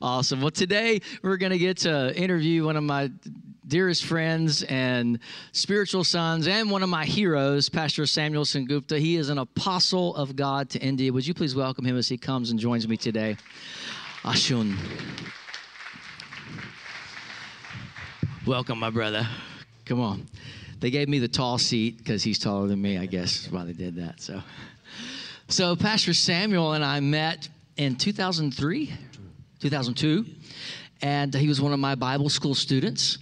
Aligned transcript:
Awesome. 0.00 0.40
Well, 0.40 0.50
today 0.50 1.00
we're 1.22 1.36
going 1.36 1.52
to 1.52 1.58
get 1.58 1.78
to 1.78 2.16
interview 2.16 2.64
one 2.64 2.76
of 2.76 2.84
my 2.84 3.10
dearest 3.66 4.04
friends 4.04 4.62
and 4.64 5.18
spiritual 5.52 6.04
sons 6.04 6.46
and 6.46 6.70
one 6.70 6.82
of 6.82 6.88
my 6.88 7.04
heroes, 7.04 7.68
Pastor 7.68 8.06
Samuel 8.06 8.44
Sengupta. 8.44 8.98
He 8.98 9.16
is 9.16 9.30
an 9.30 9.38
apostle 9.38 10.14
of 10.16 10.36
God 10.36 10.70
to 10.70 10.78
India. 10.80 11.12
Would 11.12 11.26
you 11.26 11.34
please 11.34 11.54
welcome 11.54 11.84
him 11.84 11.96
as 11.96 12.08
he 12.08 12.18
comes 12.18 12.50
and 12.50 12.60
joins 12.60 12.86
me 12.86 12.96
today? 12.96 13.36
Ashun. 14.22 14.76
Welcome, 18.46 18.78
my 18.78 18.90
brother. 18.90 19.26
Come 19.86 20.00
on. 20.00 20.26
They 20.80 20.90
gave 20.90 21.08
me 21.08 21.18
the 21.18 21.28
tall 21.28 21.56
seat 21.56 21.98
because 21.98 22.22
he's 22.22 22.38
taller 22.38 22.68
than 22.68 22.80
me, 22.80 22.98
I 22.98 23.06
guess, 23.06 23.46
is 23.46 23.50
why 23.50 23.64
they 23.64 23.72
did 23.72 23.96
that. 23.96 24.20
So, 24.20 24.42
so 25.48 25.74
Pastor 25.76 26.12
Samuel 26.12 26.74
and 26.74 26.84
I 26.84 27.00
met 27.00 27.48
in 27.76 27.96
2003 27.96 28.92
2002. 29.64 30.26
And 31.00 31.34
he 31.34 31.48
was 31.48 31.58
one 31.58 31.72
of 31.72 31.80
my 31.80 31.94
Bible 31.94 32.28
school 32.28 32.54
students. 32.54 33.16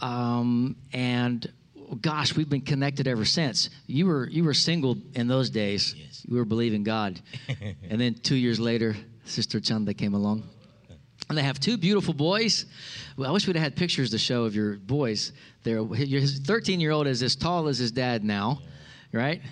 Um, 0.00 0.76
and 0.92 1.52
gosh, 2.00 2.36
we've 2.36 2.48
been 2.48 2.60
connected 2.60 3.08
ever 3.08 3.24
since. 3.24 3.68
You 3.88 4.06
were 4.06 4.28
you 4.28 4.44
were 4.44 4.54
single 4.54 4.96
in 5.14 5.26
those 5.26 5.50
days. 5.50 5.94
Yes. 5.96 6.24
You 6.28 6.36
were 6.36 6.44
believing 6.44 6.84
God. 6.84 7.20
and 7.90 8.00
then 8.00 8.14
two 8.14 8.36
years 8.36 8.60
later, 8.60 8.94
Sister 9.24 9.58
Chanda 9.58 9.92
came 9.92 10.14
along. 10.14 10.44
And 11.28 11.36
they 11.36 11.42
have 11.42 11.58
two 11.58 11.76
beautiful 11.76 12.14
boys. 12.14 12.66
Well, 13.16 13.28
I 13.28 13.32
wish 13.32 13.46
we'd 13.46 13.56
have 13.56 13.62
had 13.64 13.76
pictures 13.76 14.10
to 14.10 14.18
show 14.18 14.44
of 14.44 14.54
your 14.54 14.76
boys. 14.76 15.32
There, 15.64 15.84
his 15.84 16.38
13 16.38 16.78
year 16.78 16.92
old 16.92 17.08
is 17.08 17.24
as 17.24 17.34
tall 17.34 17.66
as 17.66 17.78
his 17.78 17.90
dad 17.90 18.22
now, 18.22 18.60
right? 19.12 19.42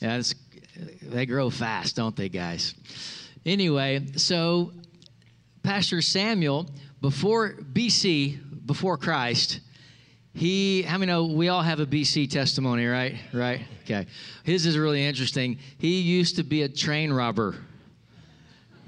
Yeah, 0.00 0.18
it's, 0.18 0.34
they 1.02 1.24
grow 1.24 1.48
fast, 1.48 1.96
don't 1.96 2.14
they, 2.14 2.28
guys? 2.28 2.74
Anyway, 3.46 4.06
so 4.16 4.72
Pastor 5.66 6.00
Samuel, 6.00 6.70
before 7.00 7.54
BC, 7.72 8.38
before 8.66 8.96
Christ, 8.96 9.58
he, 10.32 10.82
how 10.82 10.96
many 10.96 11.10
know 11.10 11.24
we 11.24 11.48
all 11.48 11.60
have 11.62 11.80
a 11.80 11.86
BC 11.86 12.30
testimony, 12.30 12.86
right? 12.86 13.16
Right? 13.32 13.62
Okay. 13.82 14.06
His 14.44 14.64
is 14.64 14.78
really 14.78 15.04
interesting. 15.04 15.58
He 15.78 15.98
used 16.02 16.36
to 16.36 16.44
be 16.44 16.62
a 16.62 16.68
train 16.68 17.12
robber, 17.12 17.56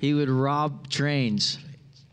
he 0.01 0.15
would 0.15 0.29
rob 0.29 0.89
trains, 0.89 1.59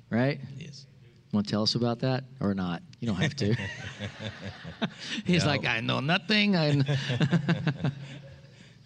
right? 0.10 0.40
Yes. 0.58 0.88
Want 1.32 1.46
to 1.46 1.52
tell 1.52 1.62
us 1.62 1.76
about 1.76 2.00
that 2.00 2.24
or 2.40 2.56
not? 2.56 2.82
You 3.00 3.10
don't 3.10 3.18
have 3.18 3.36
to. 3.36 3.54
He's 5.26 5.44
Yeah. 5.44 5.48
like, 5.48 5.66
I 5.68 5.80
know 5.82 6.00
nothing. 6.00 6.56
I 6.56 6.72
kn-" 6.72 6.86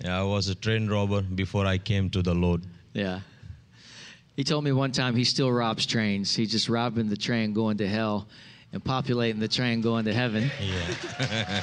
Yeah, 0.04 0.20
I 0.20 0.24
was 0.24 0.50
a 0.50 0.56
train 0.56 0.90
robber 0.90 1.22
before 1.22 1.66
I 1.66 1.78
came 1.78 2.10
to 2.10 2.22
the 2.22 2.34
Lord. 2.34 2.66
yeah. 2.94 3.22
He 4.36 4.44
told 4.44 4.64
me 4.64 4.72
one 4.72 4.92
time 4.92 5.16
he 5.16 5.24
still 5.26 5.52
robs 5.52 5.86
trains. 5.86 6.36
He's 6.36 6.52
just 6.52 6.70
robbing 6.70 7.10
the 7.10 7.18
train 7.18 7.54
going 7.54 7.78
to 7.78 7.88
hell 7.88 8.28
and 8.72 8.84
populating 8.84 9.40
the 9.40 9.48
train 9.48 9.82
going 9.82 10.06
to 10.06 10.14
heaven. 10.14 10.50
Yeah. 10.62 11.62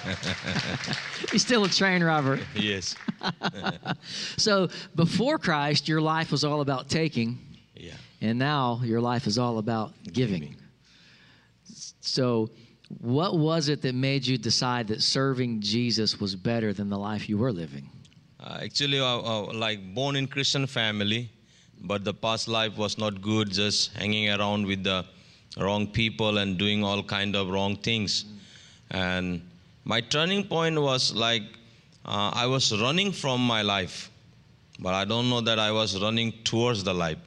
He's 1.33 1.42
still 1.42 1.64
a 1.64 1.69
train 1.69 2.03
robber. 2.03 2.41
yes. 2.55 2.95
So 4.36 4.69
before 4.95 5.39
Christ, 5.39 5.89
your 5.89 6.00
life 6.00 6.31
was 6.31 6.45
all 6.45 6.61
about 6.61 6.89
taking, 6.89 7.39
Yeah. 7.75 7.95
and 8.20 8.39
now 8.39 8.80
your 8.84 9.01
life 9.01 9.27
is 9.27 9.39
all 9.39 9.58
about 9.58 9.92
giving. 10.12 10.41
Giving. 10.42 10.56
So, 12.01 12.51
what 13.01 13.36
was 13.39 13.69
it 13.69 13.83
that 13.83 13.95
made 13.95 14.25
you 14.27 14.39
decide 14.39 14.89
that 14.89 15.03
serving 15.03 15.61
Jesus 15.61 16.20
was 16.20 16.36
better 16.36 16.73
than 16.73 16.89
the 16.89 16.98
life 16.98 17.28
you 17.28 17.36
were 17.39 17.53
living? 17.53 17.89
Uh, 18.39 18.58
actually, 18.62 19.01
uh, 19.01 19.05
uh, 19.20 19.53
like 19.53 19.80
born 19.95 20.14
in 20.14 20.28
Christian 20.28 20.67
family, 20.69 21.30
but 21.82 22.05
the 22.05 22.14
past 22.14 22.48
life 22.48 22.77
was 22.77 22.98
not 22.98 23.20
good. 23.22 23.52
Just 23.52 23.92
hanging 23.94 24.30
around 24.30 24.66
with 24.66 24.84
the 24.84 25.05
wrong 25.56 25.86
people 25.86 26.38
and 26.38 26.58
doing 26.58 26.84
all 26.84 27.02
kind 27.02 27.34
of 27.34 27.48
wrong 27.48 27.77
things. 27.77 28.24
And 28.91 29.42
my 29.84 30.00
turning 30.00 30.44
point 30.44 30.80
was 30.80 31.14
like 31.14 31.42
uh, 32.05 32.30
I 32.34 32.46
was 32.46 32.78
running 32.80 33.12
from 33.12 33.40
my 33.40 33.62
life, 33.62 34.11
but 34.78 34.95
I 34.95 35.05
don't 35.05 35.28
know 35.28 35.40
that 35.40 35.58
I 35.58 35.73
was 35.73 36.01
running 36.01 36.33
towards 36.45 36.84
the 36.84 36.95
life. 36.95 37.18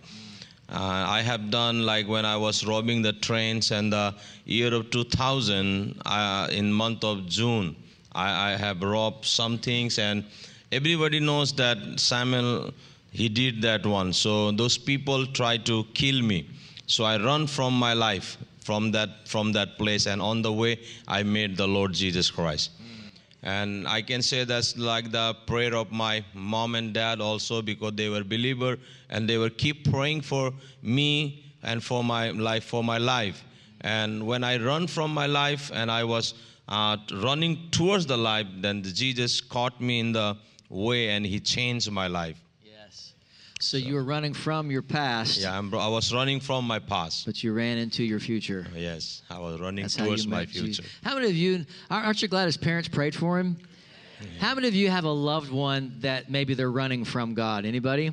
Uh, 0.72 1.06
I 1.07 1.22
have 1.22 1.50
done 1.50 1.85
like 1.85 2.07
when 2.07 2.25
I 2.25 2.38
was 2.38 2.66
robbing 2.66 3.01
the 3.01 3.13
trains 3.13 3.72
and 3.72 3.91
the 3.91 4.13
year 4.45 4.72
of 4.74 4.91
2000 4.91 6.00
uh, 6.06 6.47
in 6.51 6.72
month 6.72 7.03
of 7.03 7.25
June, 7.28 7.75
I, 8.13 8.53
I 8.53 8.56
have 8.56 8.84
robbed 8.84 9.25
some 9.25 9.57
things 9.57 9.97
and 9.97 10.24
everybody 10.72 11.19
knows 11.19 11.53
that 11.53 11.78
Samuel 12.00 12.72
he 13.12 13.30
did 13.30 13.62
that 13.62 13.86
one. 13.86 14.14
So 14.14 14.52
those 14.52 14.78
people 14.78 15.25
try 15.28 15.58
to 15.58 15.84
kill 15.94 16.22
me. 16.22 16.50
So 16.88 17.03
I 17.03 17.22
run 17.22 17.47
from 17.47 17.74
my 17.74 17.94
life 17.94 18.38
from 18.62 18.92
that 18.92 19.28
from 19.28 19.52
that 19.53 19.78
place 19.78 20.06
and 20.06 20.22
on 20.22 20.42
the 20.42 20.52
way 20.52 20.80
I 21.08 21.24
met 21.24 21.58
the 21.58 21.68
Lord 21.68 21.94
Jesus 21.94 22.30
Christ. 22.30 22.72
And 23.42 23.88
I 23.88 24.02
can 24.02 24.22
say 24.22 24.44
that's 24.44 24.78
like 24.78 25.12
the 25.12 25.34
prayer 25.48 25.74
of 25.75 25.92
my 25.92 26.25
mom 26.34 26.75
and 26.75 26.94
dad 26.94 27.22
also 27.22 27.62
because 27.62 27.94
they 27.94 28.09
were 28.09 28.24
believer 28.24 28.78
and 29.09 29.30
they 29.30 29.38
were 29.38 29.50
keep 29.50 29.90
praying 29.90 30.22
for 30.22 30.52
me 30.81 31.46
and 31.64 31.84
for 31.84 32.03
my 32.03 32.31
life 32.31 32.66
for 32.66 32.84
my 32.84 32.98
life. 32.98 33.44
And 33.81 34.28
when 34.28 34.44
I 34.44 34.58
run 34.58 34.88
from 34.88 35.14
my 35.14 35.25
life 35.25 35.72
and 35.74 35.90
I 35.90 36.03
was 36.03 36.34
uh, 36.68 36.98
running 37.14 37.69
towards 37.72 38.06
the 38.06 38.18
life, 38.18 38.48
then 38.58 38.84
Jesus 38.84 39.40
caught 39.42 39.80
me 39.80 40.00
in 40.00 40.12
the 40.12 40.38
way 40.69 41.09
and 41.09 41.25
he 41.25 41.40
changed 41.40 41.90
my 41.92 42.08
life. 42.08 42.40
Yes. 43.59 43.66
So, 43.68 43.78
you 43.78 43.96
were 43.96 44.03
running 44.03 44.34
from 44.34 44.72
your 44.72 44.81
past, 44.81 45.42
Yeah, 45.42 45.58
I'm, 45.58 45.74
I 45.74 45.88
was 45.88 46.14
running 46.14 46.40
from 46.40 46.66
my 46.66 46.80
past. 46.80 47.25
but 47.25 47.44
you 47.44 47.53
ran 47.53 47.78
into 47.78 48.03
your 48.03 48.20
future. 48.20 48.66
Oh, 48.74 48.78
yes, 48.78 49.22
I 49.30 49.38
was 49.40 49.59
running 49.59 49.84
That's 49.84 49.96
towards 49.96 50.25
my 50.28 50.40
met 50.40 50.47
Jesus. 50.50 50.78
future. 50.78 50.90
How 51.03 51.16
many 51.16 51.28
of 51.28 51.36
you 51.36 51.66
aren't 51.90 52.06
aren't 52.06 52.22
you 52.22 52.28
glad 52.30 52.46
his 52.46 52.58
parents 52.58 52.88
prayed 52.88 53.14
for 53.16 53.38
him? 53.40 53.58
How 54.40 54.53
many 54.56 54.68
of 54.68 54.75
you 54.75 54.90
have 54.90 55.06
a 55.06 55.12
loved 55.12 55.52
one 55.52 55.96
that 56.00 56.30
maybe 56.30 56.53
they're 56.53 56.72
running 56.72 57.06
from 57.06 57.34
God? 57.34 57.66
Anybody? 57.66 58.12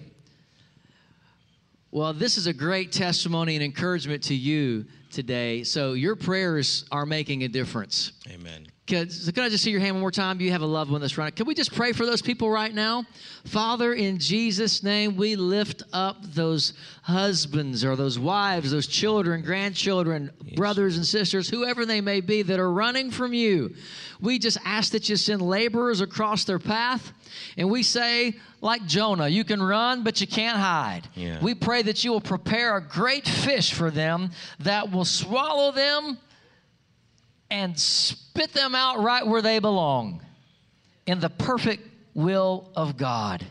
Well, 1.91 2.13
this 2.13 2.37
is 2.37 2.47
a 2.47 2.53
great 2.53 2.93
testimony 2.93 3.55
and 3.57 3.65
encouragement 3.65 4.25
to 4.25 4.35
you 4.35 4.87
today. 5.17 5.65
So 5.65 5.95
your 5.95 6.15
prayers 6.15 6.85
are 6.93 7.07
making 7.07 7.43
a 7.43 7.49
difference. 7.49 8.13
Amen. 8.31 8.67
Can, 8.87 9.11
so 9.11 9.33
can 9.33 9.43
I 9.43 9.49
just 9.49 9.65
see 9.65 9.73
your 9.73 9.81
hand 9.81 9.97
one 9.97 10.01
more 10.03 10.13
time? 10.13 10.41
You 10.41 10.53
have 10.53 10.63
a 10.63 10.67
loved 10.67 10.93
one 10.93 11.01
that's 11.01 11.19
running. 11.19 11.35
Can 11.35 11.47
we 11.47 11.55
just 11.55 11.75
pray 11.75 11.93
for 11.93 12.07
those 12.07 12.23
people 12.23 12.49
right 12.49 12.73
now? 12.73 13.05
Father, 13.45 13.95
in 13.95 14.19
Jesus' 14.19 14.85
name, 14.85 15.17
we 15.17 15.35
lift 15.35 15.83
up 15.93 16.23
those 16.23 16.75
husbands 17.03 17.85
or 17.85 17.97
those 17.97 18.17
wives, 18.17 18.71
those 18.71 18.87
children, 18.87 19.43
grandchildren, 19.43 20.31
brothers 20.55 20.97
and 20.97 21.07
sisters, 21.07 21.49
whoever 21.49 21.85
they 21.85 22.01
may 22.01 22.21
be 22.21 22.43
that 22.43 22.61
are 22.61 22.71
running 22.71 23.11
from 23.11 23.33
you. 23.33 23.75
We 24.21 24.39
just 24.39 24.59
ask 24.65 24.93
that 24.93 25.09
you 25.09 25.17
send 25.17 25.43
laborers 25.43 26.01
across 26.01 26.45
their 26.45 26.61
path. 26.61 27.13
And 27.57 27.71
we 27.71 27.83
say, 27.83 28.35
like 28.61 28.87
Jonah, 28.87 29.29
you 29.29 29.45
can 29.45 29.63
run, 29.63 30.05
but 30.05 30.21
you 30.21 30.27
can't 30.27 30.59
hide. 30.59 31.03
Yeah. 31.15 31.41
We 31.41 31.55
pray 31.55 31.83
that 31.83 32.05
you 32.05 32.13
will 32.13 32.21
prepare 32.21 32.77
a 32.77 32.83
great 32.83 33.27
fish 33.27 33.73
for 33.73 33.91
them 33.91 34.31
that 34.61 34.91
will 34.91 35.05
swallow 35.07 35.73
them 35.73 36.19
and 37.51 37.79
spit 37.79 38.53
them 38.53 38.75
out 38.75 39.03
right 39.03 39.27
where 39.27 39.43
they 39.43 39.59
belong 39.59 40.23
in 41.07 41.21
the 41.21 41.31
perfect 41.31 41.89
will 42.15 42.71
of 42.75 42.97
God. 42.97 43.45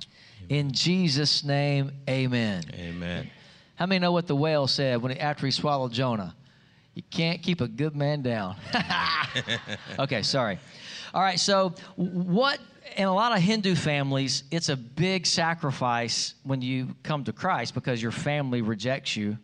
In 0.49 0.71
Jesus' 0.71 1.43
name, 1.43 1.91
amen. 2.09 2.63
Amen. 2.73 3.29
How 3.75 3.85
many 3.85 3.99
know 3.99 4.11
what 4.11 4.27
the 4.27 4.35
whale 4.35 4.67
said 4.67 5.01
when 5.01 5.13
he, 5.13 5.19
after 5.19 5.45
he 5.45 5.51
swallowed 5.51 5.91
Jonah? 5.91 6.35
You 6.93 7.03
can't 7.09 7.41
keep 7.41 7.61
a 7.61 7.67
good 7.67 7.95
man 7.95 8.22
down. 8.22 8.55
okay, 9.99 10.22
sorry. 10.22 10.59
All 11.13 11.22
right, 11.22 11.39
so 11.39 11.73
what 11.95 12.59
in 12.95 13.05
a 13.05 13.13
lot 13.13 13.35
of 13.35 13.41
Hindu 13.41 13.75
families, 13.75 14.43
it's 14.51 14.69
a 14.69 14.77
big 14.77 15.25
sacrifice 15.25 16.35
when 16.43 16.61
you 16.61 16.95
come 17.03 17.23
to 17.25 17.33
Christ 17.33 17.73
because 17.73 18.01
your 18.01 18.11
family 18.11 18.61
rejects 18.61 19.16
you. 19.16 19.37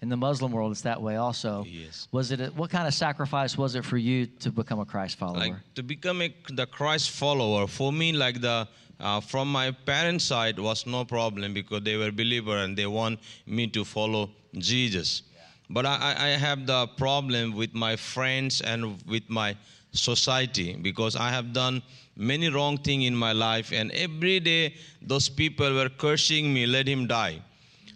In 0.00 0.08
the 0.08 0.16
Muslim 0.16 0.52
world, 0.52 0.70
it's 0.70 0.82
that 0.82 1.02
way 1.02 1.16
also. 1.16 1.64
Yes. 1.66 2.06
Was 2.12 2.30
it 2.30 2.40
a, 2.40 2.46
what 2.48 2.70
kind 2.70 2.86
of 2.86 2.94
sacrifice 2.94 3.58
was 3.58 3.74
it 3.74 3.84
for 3.84 3.96
you 3.96 4.26
to 4.26 4.50
become 4.52 4.78
a 4.78 4.84
Christ 4.84 5.18
follower? 5.18 5.38
like 5.38 5.74
to 5.74 5.82
become 5.82 6.22
a, 6.22 6.34
the 6.50 6.66
christ 6.66 7.10
follower 7.10 7.66
for 7.66 7.92
me 7.92 8.12
like 8.12 8.40
the 8.40 8.66
uh, 9.00 9.20
from 9.20 9.50
my 9.50 9.70
parents 9.70 10.24
side 10.24 10.58
was 10.58 10.86
no 10.86 11.04
problem 11.04 11.54
because 11.54 11.82
they 11.82 11.96
were 11.96 12.10
believer 12.10 12.58
and 12.58 12.76
they 12.76 12.86
want 12.86 13.18
me 13.46 13.66
to 13.66 13.84
follow 13.84 14.30
jesus 14.54 15.22
but 15.70 15.84
I, 15.86 15.96
I 15.96 16.24
I 16.26 16.28
have 16.46 16.66
the 16.66 16.86
problem 17.04 17.54
with 17.54 17.74
my 17.74 17.94
friends 17.96 18.60
and 18.60 18.80
with 19.06 19.28
my 19.28 19.56
society 19.92 20.76
because 20.88 21.14
i 21.16 21.30
have 21.30 21.52
done 21.52 21.82
many 22.16 22.48
wrong 22.48 22.76
thing 22.78 23.02
in 23.02 23.14
my 23.26 23.32
life 23.32 23.72
and 23.72 23.90
every 23.92 24.40
day 24.40 24.74
those 25.00 25.28
people 25.28 25.70
were 25.74 25.88
cursing 25.88 26.52
me 26.52 26.66
let 26.66 26.86
him 26.88 27.06
die 27.06 27.38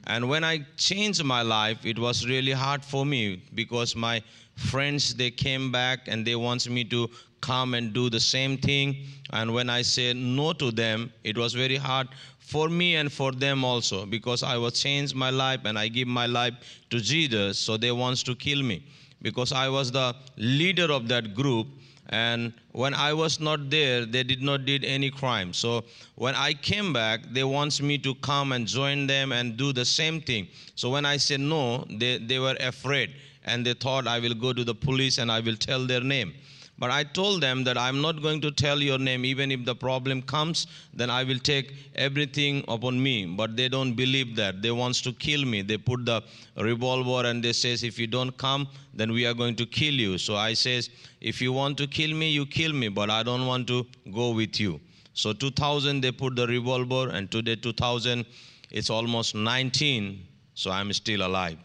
and 0.06 0.28
when 0.28 0.42
I 0.44 0.66
changed 0.76 1.22
my 1.24 1.42
life, 1.42 1.84
it 1.84 1.98
was 1.98 2.26
really 2.26 2.52
hard 2.52 2.84
for 2.84 3.06
me 3.06 3.42
because 3.54 3.94
my 3.94 4.22
friends 4.56 5.14
they 5.14 5.30
came 5.30 5.70
back 5.70 6.08
and 6.08 6.26
they 6.26 6.34
want 6.34 6.68
me 6.68 6.84
to 6.84 7.08
come 7.40 7.74
and 7.74 7.92
do 7.92 8.08
the 8.10 8.20
same 8.20 8.56
thing. 8.56 9.04
And 9.32 9.52
when 9.54 9.70
I 9.70 9.82
said 9.82 10.16
no 10.16 10.52
to 10.54 10.70
them, 10.70 11.12
it 11.24 11.36
was 11.36 11.54
very 11.54 11.76
hard 11.76 12.08
for 12.38 12.68
me 12.68 12.96
and 12.96 13.12
for 13.12 13.32
them 13.32 13.64
also 13.64 14.04
because 14.06 14.42
I 14.42 14.56
was 14.56 14.80
changed 14.80 15.14
my 15.14 15.30
life 15.30 15.60
and 15.64 15.78
I 15.78 15.88
give 15.88 16.08
my 16.08 16.26
life 16.26 16.54
to 16.90 17.00
Jesus. 17.00 17.58
So 17.58 17.76
they 17.76 17.92
wants 17.92 18.22
to 18.24 18.34
kill 18.34 18.62
me 18.62 18.84
because 19.22 19.52
I 19.52 19.68
was 19.68 19.92
the 19.92 20.14
leader 20.36 20.90
of 20.92 21.08
that 21.08 21.34
group 21.34 21.68
and 22.12 22.52
when 22.72 22.94
i 22.94 23.12
was 23.12 23.40
not 23.40 23.70
there 23.70 24.04
they 24.04 24.22
did 24.22 24.42
not 24.42 24.64
did 24.66 24.84
any 24.84 25.10
crime. 25.10 25.52
So 25.52 25.84
when 26.14 26.34
i 26.34 26.52
came 26.52 26.92
back 26.92 27.20
they 27.32 27.42
wants 27.42 27.80
me 27.80 27.98
to 27.98 28.14
come 28.16 28.52
and 28.52 28.66
join 28.66 29.06
them 29.06 29.32
and 29.32 29.56
do 29.56 29.72
the 29.72 29.84
same 29.84 30.20
thing. 30.20 30.46
So 30.74 30.90
when 30.90 31.06
i 31.06 31.16
said 31.16 31.40
no 31.40 31.84
they, 31.90 32.18
they 32.18 32.38
were 32.38 32.56
afraid. 32.60 33.10
And 33.44 33.66
they 33.66 33.74
thought 33.74 34.06
i 34.06 34.20
will 34.20 34.34
go 34.34 34.52
to 34.52 34.62
the 34.62 34.74
police 34.74 35.18
and 35.18 35.32
i 35.32 35.40
will 35.40 35.56
tell 35.56 35.86
their 35.86 36.02
name 36.02 36.34
but 36.82 36.90
I 36.90 37.04
told 37.04 37.40
them 37.42 37.62
that 37.62 37.78
I'm 37.78 38.00
not 38.00 38.22
going 38.22 38.40
to 38.40 38.50
tell 38.50 38.82
your 38.82 38.98
name, 38.98 39.24
even 39.24 39.52
if 39.52 39.64
the 39.64 39.72
problem 39.72 40.20
comes, 40.20 40.66
then 40.92 41.10
I 41.10 41.22
will 41.22 41.38
take 41.38 41.74
everything 41.94 42.64
upon 42.66 43.00
me. 43.00 43.24
But 43.24 43.56
they 43.56 43.68
don't 43.68 43.92
believe 43.92 44.34
that. 44.34 44.62
They 44.62 44.72
wants 44.72 45.00
to 45.02 45.12
kill 45.12 45.44
me. 45.44 45.62
They 45.62 45.78
put 45.78 46.04
the 46.04 46.24
revolver 46.56 47.28
and 47.28 47.40
they 47.40 47.52
says, 47.52 47.84
if 47.84 48.00
you 48.00 48.08
don't 48.08 48.36
come, 48.36 48.66
then 48.94 49.12
we 49.12 49.26
are 49.26 49.32
going 49.32 49.54
to 49.62 49.66
kill 49.66 49.94
you. 49.94 50.18
So 50.18 50.34
I 50.34 50.54
says, 50.54 50.90
if 51.20 51.40
you 51.40 51.52
want 51.52 51.78
to 51.78 51.86
kill 51.86 52.16
me, 52.16 52.30
you 52.30 52.46
kill 52.46 52.72
me, 52.72 52.88
but 52.88 53.10
I 53.10 53.22
don't 53.22 53.46
want 53.46 53.68
to 53.68 53.86
go 54.12 54.30
with 54.30 54.58
you. 54.58 54.80
So 55.14 55.32
2000 55.32 56.00
they 56.00 56.10
put 56.10 56.34
the 56.34 56.48
revolver, 56.48 57.10
and 57.10 57.30
today 57.30 57.54
2000 57.54 58.26
it's 58.72 58.90
almost 58.90 59.36
19. 59.36 60.26
So 60.54 60.72
I'm 60.72 60.92
still 60.92 61.24
alive 61.24 61.58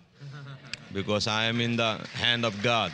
because 0.94 1.26
I 1.26 1.46
am 1.46 1.60
in 1.60 1.76
the 1.76 2.08
hand 2.14 2.46
of 2.46 2.62
God. 2.62 2.92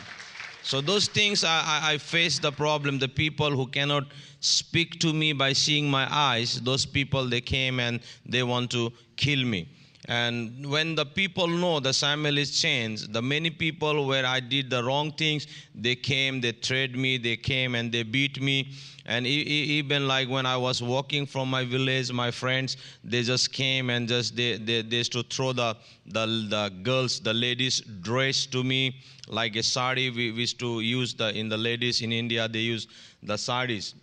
So 0.64 0.80
those 0.80 1.08
things 1.08 1.44
I, 1.44 1.60
I, 1.60 1.92
I 1.92 1.98
face 1.98 2.38
the 2.38 2.50
problem. 2.50 2.98
The 2.98 3.08
people 3.08 3.50
who 3.50 3.66
cannot 3.66 4.04
speak 4.40 4.98
to 5.00 5.12
me 5.12 5.34
by 5.34 5.52
seeing 5.52 5.90
my 5.90 6.08
eyes, 6.10 6.58
those 6.62 6.86
people 6.86 7.28
they 7.28 7.42
came 7.42 7.78
and 7.78 8.00
they 8.24 8.42
want 8.42 8.70
to 8.70 8.90
kill 9.16 9.44
me. 9.44 9.68
And 10.06 10.66
when 10.66 10.94
the 10.94 11.06
people 11.06 11.46
know 11.46 11.80
the 11.80 11.94
Samuel 11.94 12.36
is 12.36 12.60
changed, 12.60 13.12
the 13.12 13.22
many 13.22 13.48
people 13.48 14.06
where 14.06 14.26
I 14.26 14.40
did 14.40 14.68
the 14.68 14.84
wrong 14.84 15.12
things, 15.12 15.46
they 15.74 15.96
came, 15.96 16.40
they 16.42 16.52
tried 16.52 16.94
me, 16.94 17.16
they 17.16 17.36
came 17.36 17.74
and 17.74 17.90
they 17.90 18.02
beat 18.02 18.40
me. 18.40 18.68
And 19.06 19.26
even 19.26 20.06
like 20.06 20.28
when 20.28 20.46
I 20.46 20.56
was 20.56 20.82
walking 20.82 21.26
from 21.26 21.50
my 21.50 21.64
village, 21.64 22.12
my 22.12 22.30
friends, 22.30 22.76
they 23.02 23.22
just 23.22 23.52
came 23.52 23.90
and 23.90 24.06
just 24.08 24.36
they, 24.36 24.56
they, 24.58 24.82
they 24.82 24.98
used 24.98 25.12
to 25.12 25.22
throw 25.22 25.52
the, 25.52 25.76
the, 26.06 26.26
the 26.26 26.72
girls, 26.82 27.20
the 27.20 27.34
ladies' 27.34 27.80
dress 27.80 28.46
to 28.46 28.62
me 28.62 28.96
like 29.28 29.56
a 29.56 29.62
sari. 29.62 30.10
We, 30.10 30.32
we 30.32 30.40
used 30.40 30.58
to 30.60 30.80
use 30.80 31.14
the 31.14 31.36
in 31.36 31.48
the 31.48 31.56
ladies 31.58 32.00
in 32.02 32.12
India, 32.12 32.48
they 32.48 32.60
use 32.60 32.88
the 33.22 33.36
saris. 33.36 33.94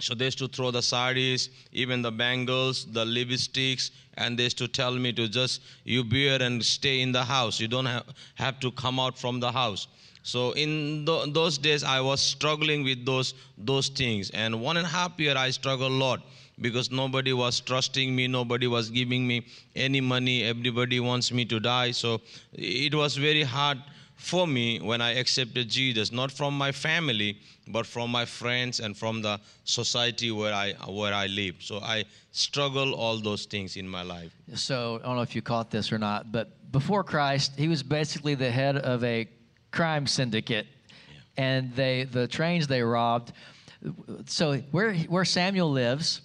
So 0.00 0.14
they 0.14 0.26
used 0.26 0.38
to 0.38 0.48
throw 0.48 0.70
the 0.70 0.82
saris, 0.82 1.48
even 1.72 2.02
the 2.02 2.12
bangles, 2.12 2.84
the 2.92 3.04
lipsticks, 3.04 3.90
and 4.14 4.38
they 4.38 4.44
used 4.44 4.58
to 4.58 4.68
tell 4.68 4.92
me 4.92 5.12
to 5.14 5.28
just 5.28 5.62
you 5.84 6.04
bear 6.04 6.42
and 6.42 6.62
stay 6.64 7.00
in 7.00 7.12
the 7.12 7.24
house. 7.24 7.58
You 7.60 7.68
don't 7.68 7.86
have, 7.86 8.04
have 8.34 8.60
to 8.60 8.70
come 8.72 9.00
out 9.00 9.18
from 9.18 9.40
the 9.40 9.50
house. 9.50 9.88
So 10.22 10.52
in 10.52 11.04
th- 11.06 11.32
those 11.32 11.56
days, 11.56 11.84
I 11.84 12.00
was 12.00 12.20
struggling 12.20 12.82
with 12.84 13.06
those 13.06 13.34
those 13.56 13.88
things, 13.88 14.30
and 14.30 14.60
one 14.60 14.76
and 14.76 14.86
a 14.86 14.90
half 14.90 15.18
year 15.18 15.36
I 15.36 15.50
struggled 15.50 15.92
a 15.92 15.94
lot 15.94 16.20
because 16.60 16.90
nobody 16.90 17.32
was 17.32 17.60
trusting 17.60 18.14
me, 18.14 18.26
nobody 18.26 18.66
was 18.66 18.90
giving 18.90 19.26
me 19.26 19.46
any 19.74 20.00
money. 20.00 20.42
Everybody 20.42 21.00
wants 21.00 21.32
me 21.32 21.44
to 21.44 21.60
die. 21.60 21.90
So 21.92 22.20
it 22.52 22.94
was 22.94 23.16
very 23.16 23.42
hard 23.42 23.78
for 24.16 24.46
me 24.46 24.80
when 24.80 25.00
I 25.00 25.12
accepted 25.14 25.68
Jesus, 25.68 26.10
not 26.10 26.32
from 26.32 26.56
my 26.56 26.72
family, 26.72 27.38
but 27.68 27.86
from 27.86 28.10
my 28.10 28.24
friends 28.24 28.80
and 28.80 28.96
from 28.96 29.22
the 29.22 29.38
society 29.64 30.30
where 30.30 30.54
I 30.54 30.72
where 30.88 31.14
I 31.14 31.26
live. 31.26 31.56
So 31.60 31.78
I 31.80 32.04
struggle 32.32 32.94
all 32.94 33.18
those 33.18 33.44
things 33.44 33.76
in 33.76 33.86
my 33.88 34.02
life. 34.02 34.32
So 34.54 35.00
I 35.02 35.06
don't 35.06 35.16
know 35.16 35.22
if 35.22 35.36
you 35.36 35.42
caught 35.42 35.70
this 35.70 35.92
or 35.92 35.98
not, 35.98 36.32
but 36.32 36.72
before 36.72 37.04
Christ, 37.04 37.52
he 37.56 37.68
was 37.68 37.82
basically 37.82 38.34
the 38.34 38.50
head 38.50 38.76
of 38.78 39.04
a 39.04 39.28
crime 39.70 40.06
syndicate, 40.06 40.66
yeah. 40.66 41.44
and 41.44 41.74
they 41.74 42.04
the 42.04 42.26
trains 42.26 42.66
they 42.66 42.82
robbed. 42.82 43.32
So 44.26 44.56
where 44.70 44.94
where 44.94 45.24
Samuel 45.26 45.70
lives, 45.70 46.22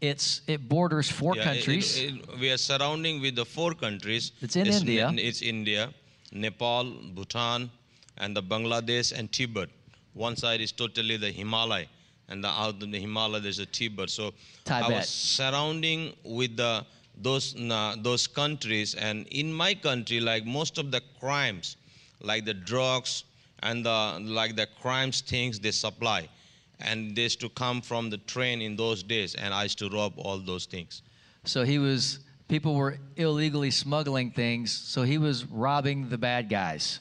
it's 0.00 0.42
it 0.46 0.68
borders 0.68 1.10
four 1.10 1.36
yeah, 1.36 1.44
countries. 1.44 1.98
It, 1.98 2.14
it, 2.14 2.38
we 2.38 2.50
are 2.50 2.58
surrounding 2.58 3.20
with 3.20 3.34
the 3.34 3.46
four 3.46 3.72
countries. 3.72 4.32
It's 4.42 4.56
in 4.56 4.66
it's 4.66 4.80
India. 4.80 5.10
it's 5.16 5.42
India. 5.42 5.94
Nepal, 6.32 6.84
Bhutan, 7.14 7.70
and 8.18 8.36
the 8.36 8.42
Bangladesh 8.42 9.12
and 9.12 9.30
Tibet. 9.32 9.68
One 10.14 10.36
side 10.36 10.60
is 10.60 10.72
totally 10.72 11.16
the 11.16 11.30
Himalaya, 11.30 11.86
and 12.28 12.42
the 12.42 12.48
out 12.48 12.82
of 12.82 12.90
the 12.90 12.98
Himalaya 12.98 13.40
there's 13.40 13.58
a 13.58 13.66
Tibet. 13.66 14.10
So 14.10 14.32
Tibet. 14.64 14.84
I 14.84 14.88
was 14.88 15.08
surrounding 15.08 16.14
with 16.24 16.56
the 16.56 16.84
those 17.16 17.54
uh, 17.56 17.96
those 17.98 18.26
countries, 18.26 18.94
and 18.94 19.26
in 19.28 19.52
my 19.52 19.74
country, 19.74 20.20
like 20.20 20.44
most 20.44 20.78
of 20.78 20.90
the 20.90 21.02
crimes, 21.18 21.76
like 22.20 22.44
the 22.44 22.54
drugs 22.54 23.24
and 23.62 23.84
the 23.84 24.18
like 24.22 24.56
the 24.56 24.66
crimes 24.80 25.20
things 25.20 25.58
they 25.58 25.70
supply, 25.70 26.28
and 26.80 27.14
they 27.14 27.22
used 27.22 27.40
to 27.40 27.48
come 27.50 27.80
from 27.80 28.10
the 28.10 28.18
train 28.18 28.62
in 28.62 28.76
those 28.76 29.02
days, 29.02 29.34
and 29.34 29.52
I 29.52 29.64
used 29.64 29.78
to 29.78 29.88
rob 29.90 30.14
all 30.16 30.38
those 30.38 30.66
things. 30.66 31.02
So 31.44 31.64
he 31.64 31.78
was 31.78 32.20
people 32.50 32.74
were 32.74 32.98
illegally 33.16 33.70
smuggling 33.70 34.32
things, 34.32 34.72
so 34.72 35.02
he 35.02 35.16
was 35.18 35.46
robbing 35.46 36.10
the 36.10 36.18
bad 36.18 36.50
guys. 36.50 37.00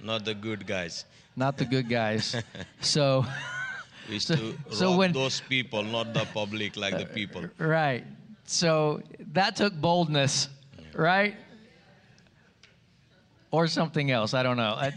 Not 0.00 0.24
the 0.24 0.34
good 0.34 0.66
guys. 0.66 1.06
Not 1.34 1.56
the 1.56 1.64
good 1.64 1.88
guys. 1.88 2.36
so 2.80 3.24
used 4.08 4.28
so, 4.28 4.36
to 4.36 4.54
so 4.70 4.90
rob 4.90 4.98
when, 4.98 5.12
those 5.12 5.40
people, 5.40 5.82
not 5.82 6.12
the 6.12 6.26
public 6.32 6.76
like 6.76 6.94
the 6.94 7.08
uh, 7.08 7.14
people. 7.14 7.44
Right. 7.58 8.04
So 8.44 9.02
that 9.32 9.56
took 9.56 9.74
boldness, 9.74 10.48
yeah. 10.78 10.84
right? 10.94 11.34
Or 13.50 13.66
something 13.68 14.10
else. 14.10 14.34
I 14.34 14.42
don't 14.42 14.56
know. 14.56 14.76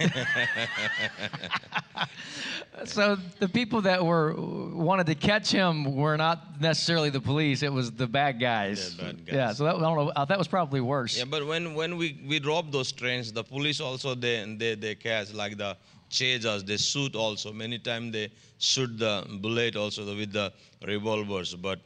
so 2.86 3.18
the 3.40 3.48
people 3.48 3.82
that 3.82 4.04
were 4.04 4.34
wanted 4.38 5.06
to 5.08 5.16
catch 5.16 5.52
him 5.52 5.96
were 5.96 6.18
not 6.18 6.60
necessarily 6.60 7.10
the 7.10 7.22
police; 7.22 7.64
it 7.64 7.72
was 7.72 7.92
the 7.92 8.08
bad 8.08 8.40
guys. 8.40 8.98
The 8.98 9.04
bad 9.04 9.26
guys. 9.26 9.36
Yeah. 9.36 9.54
So 9.54 9.64
that, 9.66 9.76
I 9.76 9.80
don't 9.80 9.96
know. 9.96 10.12
Uh, 10.16 10.26
that 10.26 10.38
was 10.38 10.48
probably 10.48 10.82
worse. 10.82 11.18
Yeah, 11.18 11.26
but 11.26 11.46
when 11.46 11.76
when 11.76 11.98
we 11.98 12.20
we 12.28 12.40
robbed 12.40 12.72
those 12.72 12.92
trains, 12.92 13.32
the 13.32 13.44
police 13.44 13.80
also 13.80 14.16
they 14.16 14.56
they 14.58 14.76
they 14.76 14.96
catch 14.96 15.34
like 15.34 15.58
the 15.58 15.78
chasers. 16.10 16.64
They 16.64 16.78
shoot 16.78 17.16
also. 17.16 17.52
Many 17.54 17.80
times 17.80 18.14
they 18.14 18.30
shoot 18.58 18.98
the 18.98 19.26
bullet 19.42 19.76
also 19.76 20.06
with 20.06 20.34
the 20.34 20.52
revolvers. 20.86 21.54
But 21.56 21.80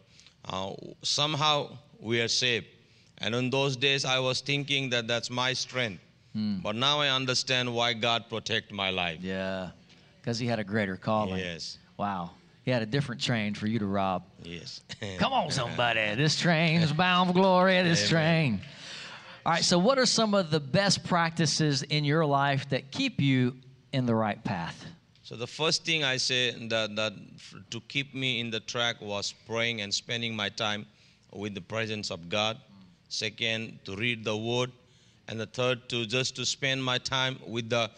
uh, 0.46 0.74
somehow 1.02 1.78
we 2.00 2.22
are 2.22 2.28
safe. 2.28 2.66
And 3.20 3.34
in 3.36 3.50
those 3.50 3.78
days, 3.78 4.04
I 4.06 4.20
was 4.20 4.42
thinking 4.42 4.90
that 4.90 5.08
that's 5.08 5.30
my 5.30 5.54
strength. 5.54 6.03
Hmm. 6.34 6.60
But 6.60 6.76
now 6.76 7.00
I 7.00 7.10
understand 7.10 7.74
why 7.74 7.94
God 7.94 8.30
protect 8.30 8.72
my 8.72 8.90
life. 8.90 9.20
Yeah 9.22 9.70
because 10.24 10.40
he 10.40 10.48
had 10.48 10.58
a 10.58 10.64
greater 10.64 10.96
calling. 10.96 11.40
Yes. 11.40 11.78
Wow. 11.98 12.32
He 12.64 12.72
had 12.72 12.82
a 12.82 12.86
different 12.86 13.20
train 13.20 13.54
for 13.56 13.68
you 13.68 13.78
to 13.80 13.86
rob. 13.86 14.24
Yes. 14.42 14.82
Come 15.18 15.34
on, 15.34 15.52
somebody. 15.52 16.00
This 16.16 16.40
train 16.40 16.82
is 16.82 16.94
bound 16.94 17.30
for 17.30 17.34
glory. 17.34 17.82
This 17.82 18.08
train. 18.08 18.62
All 19.46 19.52
right. 19.52 19.64
So, 19.64 19.78
what 19.78 20.00
are 20.00 20.06
some 20.06 20.34
of 20.34 20.50
the 20.50 20.62
best 20.62 21.04
practices 21.04 21.84
in 21.84 22.06
your 22.06 22.26
life 22.26 22.70
that 22.70 22.90
keep 22.92 23.20
you 23.20 23.56
in 23.92 24.06
the 24.06 24.16
right 24.16 24.42
path? 24.44 24.86
So 25.24 25.36
the 25.36 25.48
first 25.48 25.86
thing 25.86 26.04
I 26.04 26.18
say 26.18 26.52
that, 26.68 26.96
that 26.96 27.14
to 27.72 27.82
keep 27.88 28.14
me 28.14 28.40
in 28.40 28.50
the 28.50 28.60
track 28.60 29.02
was 29.02 29.34
praying 29.48 29.82
and 29.82 29.94
spending 29.94 30.36
my 30.36 30.50
time 30.50 30.86
with 31.34 31.56
the 31.56 31.62
presence 31.62 32.12
of 32.12 32.30
God. 32.30 32.58
Second, 33.10 33.80
to 33.86 33.96
read 33.96 34.24
the 34.24 34.36
Word, 34.36 34.72
and 35.28 35.40
the 35.40 35.46
third, 35.46 35.88
to 35.90 36.06
just 36.06 36.36
to 36.36 36.46
spend 36.46 36.84
my 36.84 36.98
time 36.98 37.40
with 37.48 37.70
the 37.70 37.90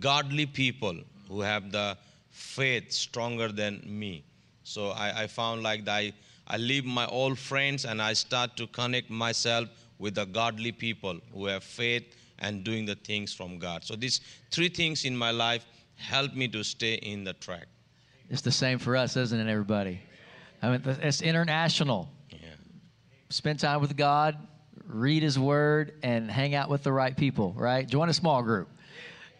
godly 0.00 0.46
people 0.46 0.96
who 1.28 1.40
have 1.40 1.70
the 1.72 1.96
faith 2.30 2.92
stronger 2.92 3.48
than 3.48 3.82
me. 3.86 4.24
So 4.64 4.90
I, 4.90 5.22
I 5.22 5.26
found 5.26 5.62
like 5.62 5.86
I, 5.88 6.12
I 6.46 6.56
leave 6.56 6.84
my 6.84 7.06
old 7.06 7.38
friends 7.38 7.84
and 7.84 8.00
I 8.00 8.12
start 8.12 8.56
to 8.56 8.66
connect 8.66 9.10
myself 9.10 9.68
with 9.98 10.14
the 10.14 10.24
godly 10.24 10.72
people 10.72 11.18
who 11.32 11.46
have 11.46 11.62
faith 11.62 12.16
and 12.38 12.64
doing 12.64 12.84
the 12.84 12.96
things 12.96 13.32
from 13.32 13.58
God. 13.58 13.84
So 13.84 13.94
these 13.94 14.20
three 14.50 14.68
things 14.68 15.04
in 15.04 15.16
my 15.16 15.30
life 15.30 15.64
help 15.96 16.34
me 16.34 16.48
to 16.48 16.64
stay 16.64 16.94
in 16.94 17.24
the 17.24 17.34
track. 17.34 17.66
It's 18.28 18.42
the 18.42 18.52
same 18.52 18.78
for 18.78 18.96
us, 18.96 19.16
isn't 19.16 19.38
it, 19.38 19.50
everybody? 19.50 20.00
I 20.62 20.70
mean, 20.70 20.82
it's 20.84 21.22
international. 21.22 22.08
Yeah. 22.30 22.38
Spend 23.28 23.60
time 23.60 23.80
with 23.80 23.96
God, 23.96 24.36
read 24.86 25.22
His 25.22 25.38
Word, 25.38 25.94
and 26.02 26.30
hang 26.30 26.54
out 26.54 26.68
with 26.68 26.82
the 26.82 26.92
right 26.92 27.16
people, 27.16 27.54
right? 27.56 27.86
Join 27.86 28.08
a 28.08 28.12
small 28.14 28.42
group. 28.42 28.68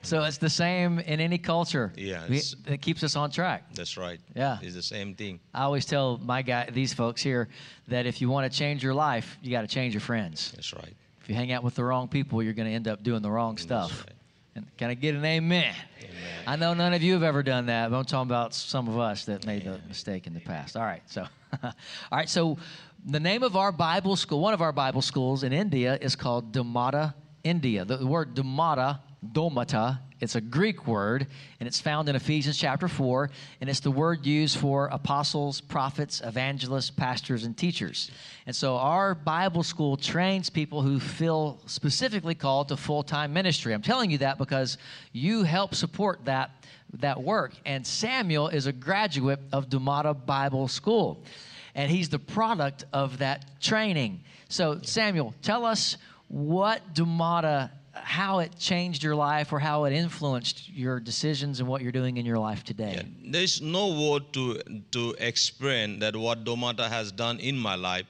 So 0.05 0.25
it's 0.25 0.39
the 0.39 0.51
same 0.51 0.99
in 0.99 1.21
any 1.21 1.39
culture. 1.39 1.93
Yeah, 1.97 2.25
it 2.29 2.83
keeps 2.83 3.05
us 3.05 3.15
on 3.15 3.31
track. 3.31 3.73
That's 3.75 3.97
right. 3.97 4.21
Yeah, 4.35 4.59
it's 4.61 4.75
the 4.75 4.83
same 4.83 5.15
thing. 5.15 5.39
I 5.55 5.63
always 5.63 5.87
tell 5.87 6.19
my 6.19 6.43
guy, 6.43 6.69
these 6.73 6.93
folks 6.93 7.23
here, 7.23 7.49
that 7.89 8.05
if 8.07 8.21
you 8.21 8.29
want 8.29 8.51
to 8.51 8.59
change 8.59 8.83
your 8.83 8.95
life, 8.95 9.39
you 9.43 9.53
got 9.53 9.61
to 9.63 9.69
change 9.69 9.95
your 9.95 10.01
friends. 10.01 10.51
That's 10.57 10.75
right. 10.75 10.95
If 11.21 11.29
you 11.29 11.37
hang 11.37 11.53
out 11.53 11.63
with 11.63 11.77
the 11.77 11.85
wrong 11.85 12.09
people, 12.09 12.43
you're 12.43 12.53
going 12.53 12.69
to 12.69 12.75
end 12.75 12.89
up 12.89 13.05
doing 13.05 13.23
the 13.23 13.31
wrong 13.31 13.57
stuff. 13.59 14.05
Right. 14.07 14.17
And 14.55 14.77
can 14.77 14.91
I 14.91 14.95
get 14.95 15.15
an 15.15 15.25
amen? 15.25 15.75
Amen. 16.01 16.13
I 16.47 16.57
know 16.57 16.75
none 16.75 16.93
of 16.93 17.03
you 17.03 17.15
have 17.15 17.23
ever 17.23 17.43
done 17.43 17.67
that, 17.67 17.91
but 17.91 17.97
I'm 17.97 18.05
talking 18.05 18.29
about 18.29 18.55
some 18.55 18.89
of 18.89 18.99
us 18.99 19.25
that 19.27 19.47
made 19.47 19.65
the 19.65 19.81
mistake 19.89 20.27
in 20.27 20.35
the 20.35 20.41
past. 20.41 20.77
All 20.77 20.83
right, 20.83 21.03
so, 21.07 21.27
all 21.63 21.73
right, 22.11 22.29
so 22.29 22.59
the 23.05 23.21
name 23.21 23.43
of 23.43 23.57
our 23.57 23.73
Bible 23.73 24.17
school, 24.17 24.41
one 24.41 24.55
of 24.55 24.63
our 24.63 24.73
Bible 24.73 25.03
schools 25.03 25.43
in 25.43 25.53
India, 25.53 25.99
is 26.01 26.15
called 26.15 26.53
Domata 26.53 27.15
India. 27.43 27.85
The, 27.85 28.07
word 28.07 28.35
Dhamata, 28.37 29.01
domata, 29.33 29.99
it's 30.21 30.37
a 30.37 30.41
Greek 30.41 30.87
word, 30.87 31.27
and 31.59 31.67
it's 31.67 31.81
found 31.81 32.09
in 32.09 32.15
Ephesians 32.15 32.57
chapter 32.57 32.87
4, 32.87 33.29
and 33.61 33.69
it's 33.69 33.81
the 33.81 33.91
word 33.91 34.25
used 34.25 34.57
for 34.57 34.87
apostles, 34.93 35.61
prophets, 35.61 36.21
evangelists, 36.25 36.91
pastors, 36.91 37.43
and 37.43 37.57
teachers. 37.57 38.13
And 38.47 38.55
so 38.55 38.77
our 38.77 39.17
Bible 39.17 39.65
school 39.65 39.97
trains 39.97 40.49
people 40.49 40.81
who 40.83 41.01
feel 41.01 41.61
specifically 41.67 42.37
called 42.37 42.69
to 42.69 42.77
full 42.77 43.03
time 43.03 43.33
ministry. 43.33 43.75
I'm 43.75 43.83
telling 43.83 44.13
you 44.13 44.19
that 44.19 44.39
because 44.39 44.79
you 45.11 45.43
help 45.43 45.75
support 45.75 46.25
that, 46.27 46.53
that 47.01 47.21
work. 47.21 47.55
And 47.67 47.85
Samuel 47.85 48.47
is 48.47 48.67
a 48.67 48.73
graduate 48.73 49.41
of 49.53 49.69
Domata 49.69 50.15
Bible 50.15 50.69
School, 50.69 51.25
and 51.75 51.91
he's 51.91 52.09
the 52.09 52.19
product 52.19 52.85
of 52.93 53.19
that 53.19 53.61
training. 53.61 54.21
So, 54.49 54.81
Samuel, 54.83 55.35
tell 55.43 55.65
us 55.65 55.97
what 56.29 56.95
Domata 56.95 57.71
how 57.95 58.39
it 58.39 58.59
changed 58.59 59.03
your 59.03 59.15
life 59.15 59.53
or 59.53 59.59
how 59.59 59.85
it 59.85 59.93
influenced 59.93 60.69
your 60.71 60.99
decisions 60.99 61.61
and 61.61 61.69
what 61.69 61.83
you're 61.83 61.93
doing 61.93 62.17
in 62.17 62.25
your 62.25 62.39
life 62.39 62.65
today. 62.65 62.95
Yeah, 62.97 63.31
there's 63.31 63.61
no 63.61 63.89
word 63.89 64.33
to 64.33 64.61
to 64.93 65.15
explain 65.19 65.99
that 65.99 66.17
what 66.17 66.45
Domata 66.45 66.89
has 66.89 67.13
done 67.13 67.39
in 67.39 67.57
my 67.57 67.75
life. 67.75 68.07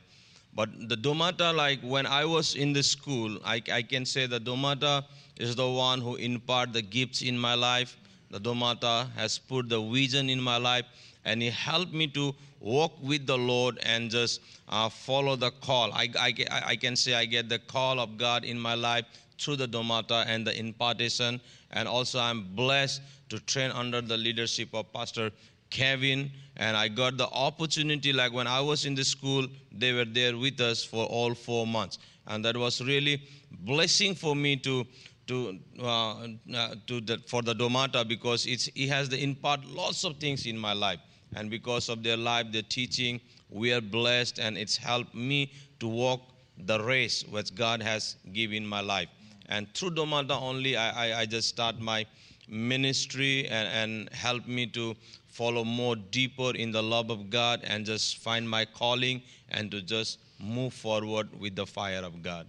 But 0.55 0.89
the 0.89 0.97
Domata, 0.97 1.55
like 1.55 1.81
when 1.81 2.07
I 2.07 2.25
was 2.25 2.55
in 2.55 2.73
the 2.73 2.83
school, 2.83 3.39
I, 3.45 3.63
I 3.73 3.83
can 3.83 4.05
say 4.05 4.27
the 4.27 4.39
Domata 4.39 5.05
is 5.37 5.57
the 5.57 5.69
one 5.69 6.01
who 6.01 6.17
impart 6.17 6.73
the 6.73 6.83
gifts 6.83 7.23
in 7.23 7.39
my 7.39 7.55
life. 7.55 7.97
The 8.31 8.39
Domata 8.39 9.11
has 9.13 9.39
put 9.39 9.69
the 9.69 9.81
vision 9.81 10.29
in 10.29 10.41
my 10.41 10.59
life, 10.59 10.85
and 11.25 11.41
he 11.41 11.49
helped 11.49 11.93
me 11.93 12.07
to 12.09 12.35
walk 12.63 12.93
with 13.03 13.27
the 13.27 13.37
Lord 13.37 13.79
and 13.83 14.11
just 14.11 14.41
uh, 14.69 14.89
follow 14.89 15.37
the 15.37 15.51
call. 15.51 15.93
I, 15.93 16.09
I, 16.19 16.35
I 16.65 16.77
can 16.77 16.97
say 16.97 17.15
I 17.15 17.25
get 17.25 17.49
the 17.49 17.59
call 17.59 18.01
of 18.01 18.17
God 18.17 18.45
in 18.45 18.59
my 18.59 18.75
life 18.75 19.05
through 19.39 19.57
the 19.57 19.67
domata 19.67 20.25
and 20.27 20.47
the 20.47 20.59
impartation. 20.59 21.41
And 21.73 21.89
also, 21.89 22.21
I'm 22.21 22.55
blessed 22.55 23.03
to 23.31 23.41
train 23.41 23.71
under 23.73 24.01
the 24.01 24.17
leadership 24.17 24.69
of 24.75 24.93
Pastor 24.93 25.31
Kevin. 25.71 26.31
And 26.57 26.77
I 26.77 26.89
got 26.89 27.17
the 27.17 27.29
opportunity, 27.29 28.13
like 28.13 28.33
when 28.33 28.47
I 28.47 28.61
was 28.61 28.87
in 28.87 28.95
the 28.95 29.05
school, 29.05 29.47
they 29.73 29.93
were 29.93 30.05
there 30.05 30.37
with 30.37 30.61
us 30.61 30.85
for 30.85 31.05
all 31.07 31.35
four 31.35 31.67
months. 31.67 31.99
And 32.27 32.45
that 32.45 32.57
was 32.57 32.81
really 32.81 33.23
blessing 33.51 34.15
for 34.15 34.37
me 34.37 34.57
to 34.57 34.87
to, 35.29 35.57
uh, 35.81 36.27
uh, 36.53 36.75
to 36.89 37.01
the, 37.01 37.23
for 37.29 37.43
the 37.43 37.55
domata 37.55 38.07
because 38.07 38.45
it's, 38.45 38.65
he 38.75 38.89
has 38.89 39.09
the 39.09 39.23
impart 39.23 39.65
lots 39.65 40.05
of 40.05 40.17
things 40.17 40.47
in 40.47 40.59
my 40.59 40.73
life. 40.73 40.99
And 41.35 41.51
because 41.51 41.89
of 41.89 42.03
their 42.03 42.17
life, 42.17 42.53
their 42.53 42.63
teaching, 42.63 43.21
we 43.51 43.73
are 43.73 43.81
blessed 43.81 44.39
and 44.39 44.57
it's 44.57 44.77
helped 44.77 45.15
me 45.15 45.53
to 45.81 45.89
walk 45.89 46.21
the 46.67 46.83
race 46.83 47.25
which 47.31 47.55
God 47.55 47.83
has 47.83 48.17
given 48.33 48.67
my 48.67 48.81
life. 48.81 49.09
And 49.49 49.73
through 49.75 49.91
Domata 49.93 50.41
only, 50.41 50.77
I, 50.77 51.09
I, 51.09 51.21
I, 51.21 51.27
just 51.27 51.49
start 51.49 51.81
my 51.81 52.07
ministry 52.49 53.47
and, 53.49 53.69
and 53.69 54.13
help 54.15 54.47
me 54.47 54.67
to 54.69 54.95
follow 55.29 55.65
more 55.65 55.97
deeper 55.97 56.55
in 56.55 56.71
the 56.73 56.83
love 56.83 57.11
of 57.11 57.31
God 57.31 57.61
and 57.65 57.85
just 57.85 58.19
find 58.19 58.49
my 58.49 58.65
calling 58.65 59.23
and 59.51 59.71
to 59.71 59.83
just 59.83 60.19
move 60.39 60.73
forward 60.73 61.29
with 61.39 61.57
the 61.57 61.67
fire 61.67 62.03
of 62.03 62.23
God. 62.23 62.47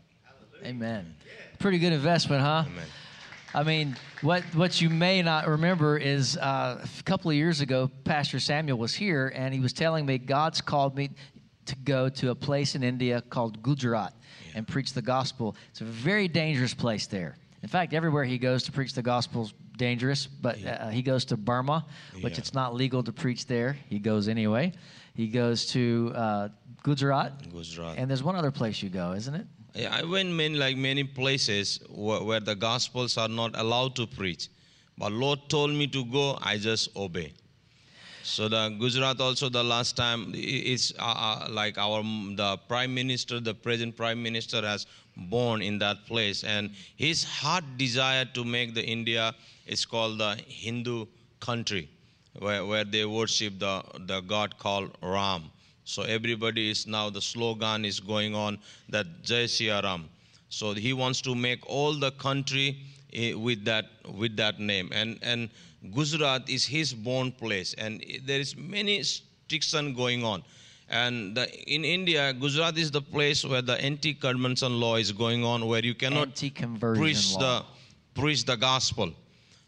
Amen. 0.63 1.15
Pretty 1.59 1.79
good 1.79 1.93
investment, 1.93 2.41
huh? 2.41 2.63
Amen. 2.67 2.85
I 3.55 3.63
mean, 3.63 3.95
what 4.21 4.43
what 4.55 4.81
you 4.81 4.89
may 4.89 5.21
not 5.21 5.47
remember 5.47 5.97
is 5.97 6.37
uh, 6.37 6.83
a 6.99 7.03
couple 7.03 7.29
of 7.29 7.37
years 7.37 7.61
ago, 7.61 7.89
Pastor 8.03 8.39
Samuel 8.39 8.77
was 8.77 8.93
here, 8.95 9.31
and 9.35 9.53
he 9.53 9.59
was 9.59 9.73
telling 9.73 10.05
me 10.05 10.17
God's 10.17 10.59
called 10.61 10.95
me 10.95 11.11
to 11.65 11.75
go 11.77 12.09
to 12.09 12.31
a 12.31 12.35
place 12.35 12.75
in 12.75 12.83
India 12.83 13.21
called 13.29 13.61
Gujarat 13.61 14.13
and 14.55 14.67
preach 14.67 14.93
the 14.93 15.01
gospel. 15.01 15.55
It's 15.69 15.81
a 15.81 15.85
very 15.85 16.27
dangerous 16.27 16.73
place 16.73 17.07
there. 17.07 17.35
In 17.61 17.69
fact, 17.69 17.93
everywhere 17.93 18.23
he 18.25 18.37
goes 18.37 18.63
to 18.63 18.71
preach 18.71 18.93
the 18.93 19.01
gospel 19.03 19.43
is 19.43 19.53
dangerous, 19.77 20.27
but 20.27 20.57
uh, 20.65 20.89
he 20.89 21.01
goes 21.01 21.23
to 21.25 21.37
Burma, 21.37 21.85
which 22.21 22.33
Yeah. 22.33 22.39
it's 22.39 22.53
not 22.53 22.75
legal 22.75 23.01
to 23.03 23.13
preach 23.13 23.45
there. 23.45 23.77
He 23.87 23.99
goes 23.99 24.27
anyway. 24.27 24.73
He 25.13 25.27
goes 25.27 25.67
to 25.67 26.11
uh, 26.15 26.49
Gujarat, 26.83 27.49
Gujarat. 27.51 27.97
and 27.97 28.09
there's 28.09 28.23
one 28.23 28.35
other 28.35 28.51
place 28.51 28.81
you 28.83 28.89
go, 28.89 29.13
isn't 29.13 29.33
it? 29.35 29.47
I 29.75 30.03
went 30.03 30.29
many, 30.29 30.55
like 30.55 30.77
many 30.77 31.03
places 31.03 31.79
where, 31.89 32.21
where 32.23 32.39
the 32.39 32.55
gospels 32.55 33.17
are 33.17 33.27
not 33.27 33.57
allowed 33.57 33.95
to 33.95 34.05
preach. 34.05 34.49
But 34.97 35.11
Lord 35.11 35.39
told 35.49 35.71
me 35.71 35.87
to 35.87 36.05
go, 36.05 36.37
I 36.41 36.57
just 36.57 36.95
obey. 36.95 37.33
So 38.23 38.47
the 38.47 38.69
Gujarat 38.79 39.19
also 39.19 39.49
the 39.49 39.63
last 39.63 39.97
time 39.97 40.31
it's 40.33 40.93
uh, 40.97 41.03
uh, 41.03 41.47
like 41.49 41.77
our 41.77 42.01
the 42.01 42.57
prime 42.69 42.93
minister, 42.93 43.39
the 43.41 43.53
present 43.53 43.97
prime 43.97 44.23
minister 44.23 44.61
has 44.61 44.87
born 45.17 45.61
in 45.61 45.77
that 45.79 46.05
place, 46.05 46.45
and 46.45 46.71
his 46.95 47.25
heart 47.25 47.65
desire 47.77 48.23
to 48.33 48.45
make 48.45 48.73
the 48.75 48.85
India 48.85 49.35
is 49.67 49.85
called 49.85 50.19
the 50.19 50.35
Hindu 50.47 51.05
country, 51.41 51.89
where, 52.39 52.65
where 52.65 52.85
they 52.85 53.03
worship 53.03 53.59
the 53.59 53.83
the 54.07 54.21
God 54.21 54.57
called 54.57 54.97
Ram. 55.01 55.51
So 55.85 56.03
everybody 56.03 56.69
is 56.69 56.87
now 56.87 57.09
the 57.09 57.21
slogan 57.21 57.85
is 57.85 57.99
going 57.99 58.35
on 58.35 58.59
that 58.89 59.23
Jai 59.23 59.45
Siya 59.45 59.83
Ram. 59.83 60.09
So 60.49 60.73
he 60.73 60.93
wants 60.93 61.21
to 61.21 61.35
make 61.35 61.67
all 61.67 61.93
the 61.93 62.11
country 62.11 62.77
eh, 63.13 63.33
with 63.33 63.65
that 63.65 63.85
with 64.13 64.35
that 64.37 64.59
name. 64.59 64.89
And 64.93 65.19
and 65.21 65.49
Gujarat 65.93 66.49
is 66.49 66.65
his 66.65 66.93
born 66.93 67.31
place, 67.31 67.73
and 67.73 68.03
there 68.25 68.39
is 68.39 68.55
many 68.55 68.99
restriction 69.53 69.93
going 69.93 70.23
on. 70.23 70.43
And 70.89 71.35
the, 71.35 71.49
in 71.69 71.83
India, 71.83 72.33
Gujarat 72.33 72.77
is 72.77 72.91
the 72.91 73.01
place 73.01 73.43
where 73.43 73.61
the 73.61 73.81
anti-conversion 73.81 74.79
law 74.79 74.97
is 74.97 75.11
going 75.11 75.43
on, 75.43 75.65
where 75.65 75.83
you 75.83 75.95
cannot 75.95 76.35
preach 76.79 77.33
law. 77.33 77.39
the 77.39 78.21
preach 78.21 78.45
the 78.45 78.55
gospel. 78.55 79.11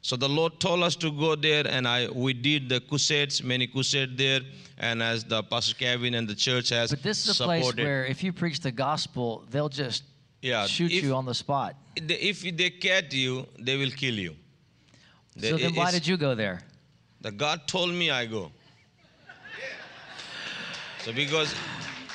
So 0.05 0.15
the 0.15 0.29
Lord 0.29 0.59
told 0.59 0.83
us 0.83 0.95
to 0.97 1.09
go 1.11 1.35
there, 1.35 1.65
and 1.65 1.87
I 1.87 2.07
we 2.07 2.33
did 2.33 2.69
the 2.69 2.79
crusades, 2.79 3.41
many 3.41 3.65
crusades 3.65 4.15
there, 4.15 4.41
and 4.77 5.01
as 5.01 5.23
the 5.23 5.41
Pastor 5.41 5.73
Kevin 5.73 6.13
and 6.13 6.27
the 6.27 6.35
church 6.35 6.69
has 6.69 6.91
But 6.91 7.01
this 7.01 7.25
is 7.25 7.41
a 7.41 7.43
place 7.43 7.73
where 7.75 8.05
if 8.05 8.23
you 8.23 8.31
preach 8.31 8.59
the 8.59 8.71
gospel, 8.71 9.43
they'll 9.49 9.75
just 9.83 10.03
Yeah, 10.43 10.67
shoot 10.67 10.91
if- 10.91 11.03
you 11.03 11.15
on 11.15 11.25
the 11.25 11.33
spot. 11.33 11.75
if 11.95 12.41
they 12.59 12.69
catch 12.69 13.15
you, 13.15 13.47
they 13.57 13.77
will 13.77 13.89
kill 13.89 14.13
you. 14.25 14.35
They- 15.35 15.49
So 15.49 15.57
then 15.57 15.73
why 15.73 15.89
did 15.89 16.05
you 16.05 16.17
go 16.17 16.35
there? 16.35 16.61
The 17.21 17.31
God 17.31 17.67
told 17.67 17.91
me 17.91 18.11
I 18.11 18.27
go. 18.27 18.51
So 21.03 21.13
because 21.13 21.55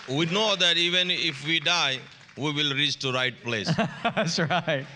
we 0.09 0.27
know 0.27 0.55
that 0.55 0.77
even 0.77 1.11
if 1.11 1.45
we 1.45 1.59
die, 1.59 1.99
we 2.37 2.53
will 2.53 2.73
reach 2.73 3.01
to 3.01 3.11
right 3.11 3.35
place. 3.43 3.69
That's 4.15 4.39
right. 4.39 4.87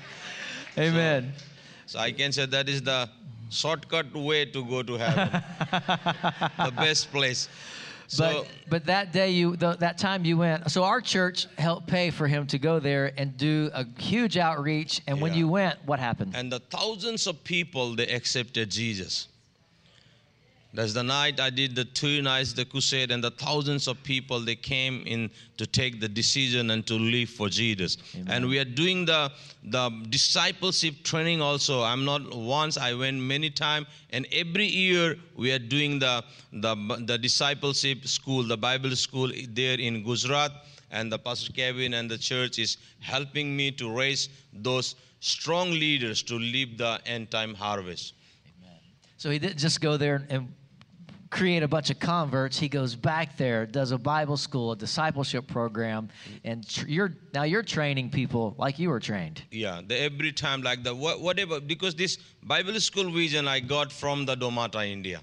Amen. 0.78 1.32
So 1.36 1.53
I 1.96 2.12
can 2.12 2.32
say 2.32 2.46
that 2.46 2.68
is 2.68 2.82
the 2.82 3.08
shortcut 3.50 4.12
way 4.14 4.44
to 4.46 4.64
go 4.64 4.82
to 4.82 4.94
heaven. 4.94 5.42
the 6.64 6.72
best 6.72 7.10
place. 7.10 7.48
So 8.06 8.24
but 8.42 8.48
but 8.68 8.86
that 8.86 9.12
day 9.12 9.30
you 9.30 9.56
th- 9.56 9.78
that 9.78 9.96
time 9.98 10.24
you 10.24 10.36
went. 10.36 10.70
So 10.70 10.84
our 10.84 11.00
church 11.00 11.46
helped 11.56 11.86
pay 11.86 12.10
for 12.10 12.26
him 12.28 12.46
to 12.48 12.58
go 12.58 12.78
there 12.78 13.12
and 13.16 13.36
do 13.36 13.70
a 13.72 13.84
huge 13.98 14.36
outreach. 14.36 15.00
And 15.06 15.20
when 15.20 15.34
you 15.34 15.48
went, 15.48 15.78
what 15.86 15.98
happened? 15.98 16.34
and 16.36 16.52
the 16.52 16.60
thousands 16.60 17.26
of 17.26 17.42
people 17.44 17.94
they 17.94 18.06
accepted 18.08 18.70
Jesus. 18.70 19.28
That's 20.74 20.92
the 20.92 21.04
night 21.04 21.38
I 21.38 21.50
did 21.50 21.76
the 21.76 21.84
two 21.84 22.20
nights 22.20 22.52
the 22.52 22.64
crusade, 22.64 23.12
and 23.12 23.22
the 23.22 23.30
thousands 23.30 23.86
of 23.86 24.02
people 24.02 24.40
they 24.40 24.56
came 24.56 25.04
in 25.06 25.30
to 25.56 25.68
take 25.68 26.00
the 26.00 26.08
decision 26.08 26.70
and 26.70 26.84
to 26.88 26.94
live 26.94 27.30
for 27.30 27.48
Jesus. 27.48 27.96
And 28.26 28.48
we 28.48 28.58
are 28.58 28.64
doing 28.64 29.04
the 29.04 29.30
the 29.62 29.88
discipleship 30.10 31.04
training 31.04 31.40
also. 31.40 31.84
I'm 31.84 32.04
not 32.04 32.34
once 32.34 32.76
I 32.76 32.92
went 32.92 33.20
many 33.20 33.50
times, 33.50 33.86
and 34.10 34.26
every 34.32 34.66
year 34.66 35.14
we 35.36 35.52
are 35.52 35.60
doing 35.60 36.00
the 36.00 36.24
the 36.52 36.74
the 37.06 37.18
discipleship 37.18 38.08
school, 38.08 38.42
the 38.42 38.58
Bible 38.58 38.96
school 38.96 39.30
there 39.50 39.78
in 39.78 40.02
Gujarat. 40.02 40.50
And 40.90 41.10
the 41.10 41.18
Pastor 41.18 41.52
Kevin 41.52 41.94
and 41.94 42.08
the 42.08 42.18
church 42.18 42.58
is 42.58 42.76
helping 43.00 43.56
me 43.56 43.72
to 43.72 43.90
raise 43.90 44.28
those 44.52 44.94
strong 45.18 45.70
leaders 45.70 46.22
to 46.24 46.34
lead 46.34 46.78
the 46.78 47.00
end 47.04 47.32
time 47.32 47.54
harvest. 47.54 48.14
Amen. 48.46 48.78
So 49.16 49.30
he 49.30 49.40
didn't 49.40 49.58
just 49.58 49.80
go 49.80 49.96
there 49.96 50.24
and 50.30 50.54
create 51.34 51.64
a 51.64 51.68
bunch 51.68 51.90
of 51.90 51.98
converts. 51.98 52.56
He 52.56 52.68
goes 52.68 52.94
back 52.94 53.36
there, 53.36 53.66
does 53.66 53.90
a 53.90 53.98
Bible 53.98 54.36
school, 54.36 54.70
a 54.70 54.76
discipleship 54.76 55.48
program, 55.48 56.08
and 56.44 56.66
tr- 56.66 56.86
you're 56.86 57.12
now 57.34 57.42
you're 57.42 57.64
training 57.64 58.10
people 58.10 58.54
like 58.56 58.78
you 58.78 58.88
were 58.88 59.00
trained. 59.00 59.42
Yeah, 59.50 59.80
the, 59.84 60.00
every 60.00 60.30
time 60.30 60.62
like 60.62 60.84
the 60.84 60.94
wha- 60.94 61.18
whatever 61.18 61.60
because 61.60 61.96
this 61.96 62.18
Bible 62.44 62.78
school 62.78 63.10
vision 63.10 63.48
I 63.48 63.58
got 63.58 63.90
from 63.90 64.24
the 64.24 64.36
Domata 64.36 64.86
India, 64.88 65.22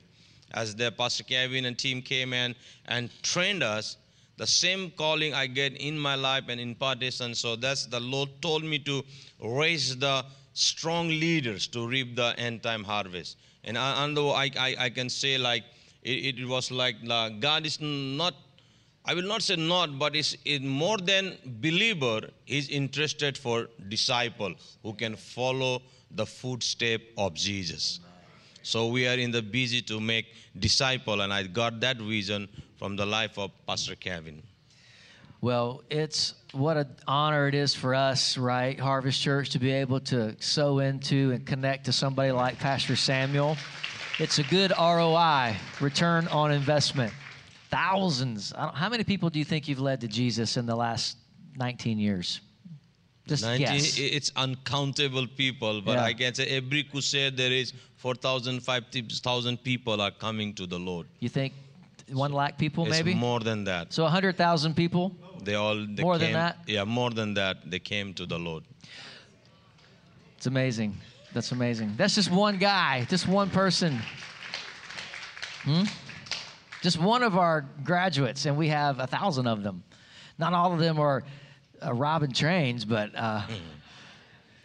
as 0.54 0.76
the 0.76 0.92
Pastor 0.92 1.24
Kevin 1.24 1.64
and 1.66 1.78
team 1.78 2.02
came 2.02 2.34
in 2.34 2.56
and 2.88 3.10
trained 3.24 3.64
us. 3.64 3.98
The 4.38 4.48
same 4.48 4.92
calling 4.98 5.36
I 5.36 5.46
get 5.46 5.80
in 5.80 6.00
my 6.00 6.16
life 6.16 6.46
and 6.50 6.60
in 6.60 6.70
impartation. 6.70 7.36
So 7.36 7.56
that's 7.56 7.86
the 7.86 8.00
Lord 8.00 8.30
told 8.42 8.64
me 8.64 8.80
to 8.80 9.04
raise 9.40 9.96
the 9.96 10.26
strong 10.54 11.10
leaders 11.10 11.68
to 11.68 11.88
reap 11.88 12.16
the 12.16 12.34
end 12.40 12.64
time 12.64 12.84
harvest. 12.84 13.38
And 13.64 13.78
I, 13.78 14.04
and 14.04 14.18
I, 14.18 14.50
I, 14.58 14.76
I 14.86 14.90
can 14.90 15.10
say 15.10 15.38
like 15.38 15.64
it, 16.04 16.40
it 16.40 16.48
was 16.48 16.72
like 16.72 16.96
uh, 17.10 17.30
God 17.30 17.66
is 17.66 17.80
not, 17.80 18.34
I 19.06 19.14
will 19.14 19.28
not 19.28 19.42
say 19.42 19.56
not, 19.56 19.98
but 19.98 20.16
is 20.16 20.38
is 20.46 20.62
more 20.62 20.98
than 20.98 21.38
believer. 21.46 22.22
He's 22.46 22.70
interested 22.70 23.38
for 23.38 23.68
disciple 23.90 24.54
who 24.84 24.94
can 24.94 25.16
follow 25.16 25.82
the 26.12 26.26
footstep 26.26 27.02
of 27.18 27.34
Jesus. 27.34 28.00
So 28.64 28.88
we 28.88 29.08
are 29.08 29.18
in 29.18 29.32
the 29.32 29.42
busy 29.42 29.82
to 29.84 30.00
make 30.00 30.28
disciple, 30.58 31.22
and 31.22 31.34
I 31.34 31.44
got 31.44 31.80
that 31.80 31.98
vision 31.98 32.48
from 32.78 32.96
the 32.96 33.06
life 33.06 33.40
of 33.40 33.52
Pastor 33.66 33.96
Kevin. 33.96 34.44
Well, 35.42 35.82
it's 35.90 36.36
what 36.52 36.78
an 36.78 36.96
honor 37.08 37.48
it 37.48 37.56
is 37.56 37.74
for 37.74 37.96
us, 37.96 38.38
right, 38.38 38.80
Harvest 38.80 39.20
Church, 39.20 39.50
to 39.52 39.60
be 39.60 39.72
able 39.72 40.00
to 40.02 40.36
sow 40.40 40.78
into 40.78 41.32
and 41.32 41.44
connect 41.44 41.86
to 41.86 41.92
somebody 41.92 42.32
like 42.32 42.60
Pastor 42.60 42.96
Samuel. 42.96 43.58
It's 44.22 44.38
a 44.38 44.44
good 44.44 44.72
ROI, 44.78 45.56
return 45.80 46.28
on 46.28 46.52
investment. 46.52 47.12
Thousands. 47.72 48.54
I 48.56 48.66
don't, 48.66 48.76
how 48.76 48.88
many 48.88 49.04
people 49.04 49.32
do 49.32 49.40
you 49.40 49.46
think 49.46 49.68
you've 49.68 49.80
led 49.80 50.00
to 50.02 50.08
Jesus 50.08 50.58
in 50.58 50.68
the 50.68 50.76
last 50.76 51.18
19 51.56 51.98
years? 51.98 52.40
Just 53.28 53.44
19, 53.44 53.66
guess. 53.66 53.98
It's 53.98 54.32
uncountable 54.36 55.26
people, 55.26 55.82
but 55.82 55.94
Yeah. 55.94 56.04
I 56.04 56.14
can 56.14 56.36
say 56.36 56.46
every 56.46 56.84
crusade 56.84 57.36
there 57.36 57.52
is 57.52 57.74
4,000, 57.96 58.60
5,000 58.60 59.58
people 59.64 60.00
are 60.00 60.12
coming 60.12 60.54
to 60.54 60.68
the 60.68 60.78
Lord. 60.78 61.08
You 61.20 61.30
think 61.30 61.54
one 62.12 62.32
lakh 62.32 62.60
people, 62.60 62.86
It's 62.86 62.98
maybe? 62.98 63.16
more 63.16 63.40
than 63.40 63.64
that. 63.64 63.92
So 63.92 64.04
100,000 64.04 64.76
people? 64.76 65.16
They 65.44 65.56
all 65.56 65.84
they 65.96 66.04
More 66.04 66.20
than 66.20 66.34
that? 66.34 66.58
Yeah, 66.68 66.84
more 66.84 67.10
than 67.10 67.34
that. 67.34 67.72
They 67.72 67.80
came 67.80 68.14
to 68.14 68.28
the 68.28 68.38
Lord. 68.38 68.66
It's 70.38 70.46
amazing. 70.46 70.96
That's 71.34 71.52
amazing. 71.52 71.94
That's 71.98 72.16
just 72.16 72.30
one 72.30 72.58
guy, 72.58 73.06
just 73.10 73.28
one 73.28 73.50
person. 73.50 74.00
Hmm? 75.64 75.84
Just 76.82 77.00
one 77.00 77.24
of 77.24 77.38
our 77.38 77.66
graduates, 77.84 78.46
and 78.46 78.58
we 78.58 78.68
have 78.70 79.00
a 79.00 79.08
thousand 79.08 79.48
of 79.48 79.64
them. 79.64 79.84
Not 80.38 80.54
all 80.54 80.74
of 80.74 80.80
them 80.80 81.00
are 81.00 81.24
uh, 81.86 81.94
robbing 81.94 82.32
trains, 82.32 82.84
but 82.84 83.12
uh, 83.16 83.44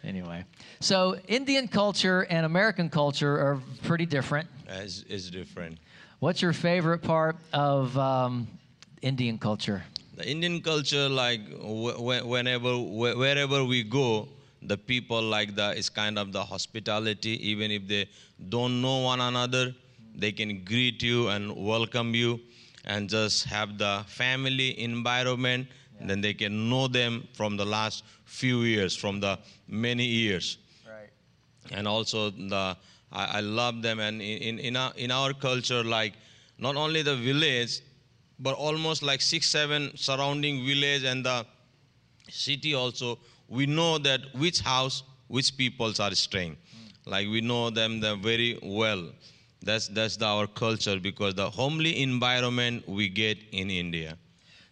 anyway. 0.03 0.43
So, 0.79 1.17
Indian 1.27 1.67
culture 1.67 2.21
and 2.29 2.45
American 2.45 2.89
culture 2.89 3.33
are 3.39 3.61
pretty 3.83 4.05
different. 4.05 4.47
It's, 4.67 5.03
it's 5.07 5.29
different. 5.29 5.77
What's 6.19 6.41
your 6.41 6.53
favorite 6.53 7.03
part 7.03 7.37
of 7.53 7.95
um, 7.97 8.47
Indian 9.01 9.37
culture? 9.37 9.83
The 10.15 10.27
Indian 10.27 10.61
culture, 10.61 11.07
like 11.07 11.41
wh- 11.51 12.25
whenever, 12.27 12.73
wh- 12.73 13.15
wherever 13.17 13.63
we 13.63 13.83
go, 13.83 14.27
the 14.61 14.77
people 14.77 15.21
like 15.21 15.55
the 15.55 15.71
is 15.77 15.89
kind 15.89 16.17
of 16.17 16.31
the 16.31 16.43
hospitality. 16.43 17.33
Even 17.49 17.71
if 17.71 17.87
they 17.87 18.09
don't 18.49 18.81
know 18.81 18.99
one 18.99 19.21
another, 19.21 19.73
they 20.15 20.31
can 20.31 20.63
greet 20.63 21.01
you 21.03 21.29
and 21.29 21.55
welcome 21.55 22.13
you, 22.15 22.39
and 22.85 23.09
just 23.09 23.45
have 23.45 23.77
the 23.77 24.03
family 24.07 24.79
environment. 24.79 25.67
Then 25.99 26.21
they 26.21 26.33
can 26.35 26.69
know 26.69 26.87
them 26.87 27.27
from 27.33 27.57
the 27.57 27.65
last 27.65 28.03
few 28.25 28.61
years, 28.61 28.95
from 28.95 29.19
the 29.19 29.39
many 29.67 30.05
years 30.05 30.57
Right. 30.87 31.09
and 31.71 31.87
also 31.87 32.29
the 32.29 32.77
I, 33.11 33.25
I 33.37 33.39
love 33.39 33.81
them 33.81 33.99
and 33.99 34.21
in, 34.21 34.37
in, 34.37 34.59
in, 34.59 34.75
our, 34.75 34.91
in 34.95 35.11
our 35.11 35.33
culture 35.33 35.83
like 35.83 36.13
not 36.57 36.75
only 36.75 37.01
the 37.01 37.15
village 37.15 37.81
but 38.39 38.53
almost 38.55 39.01
like 39.01 39.21
six 39.21 39.49
seven 39.49 39.91
surrounding 39.95 40.65
village 40.65 41.03
and 41.03 41.25
the 41.25 41.45
city 42.29 42.73
also 42.75 43.17
we 43.47 43.65
know 43.65 43.97
that 43.97 44.21
which 44.33 44.59
house 44.59 45.03
which 45.27 45.57
peoples 45.57 45.99
are 45.99 46.13
staying. 46.15 46.57
Like 47.05 47.27
we 47.27 47.41
know 47.41 47.69
them 47.69 47.99
the 47.99 48.15
very 48.15 48.59
well. 48.61 49.09
That's 49.61 49.87
that's 49.87 50.17
the, 50.17 50.25
our 50.25 50.47
culture 50.47 50.99
because 50.99 51.35
the 51.35 51.49
homely 51.49 52.01
environment 52.01 52.87
we 52.87 53.09
get 53.09 53.37
in 53.51 53.69
india. 53.69 54.17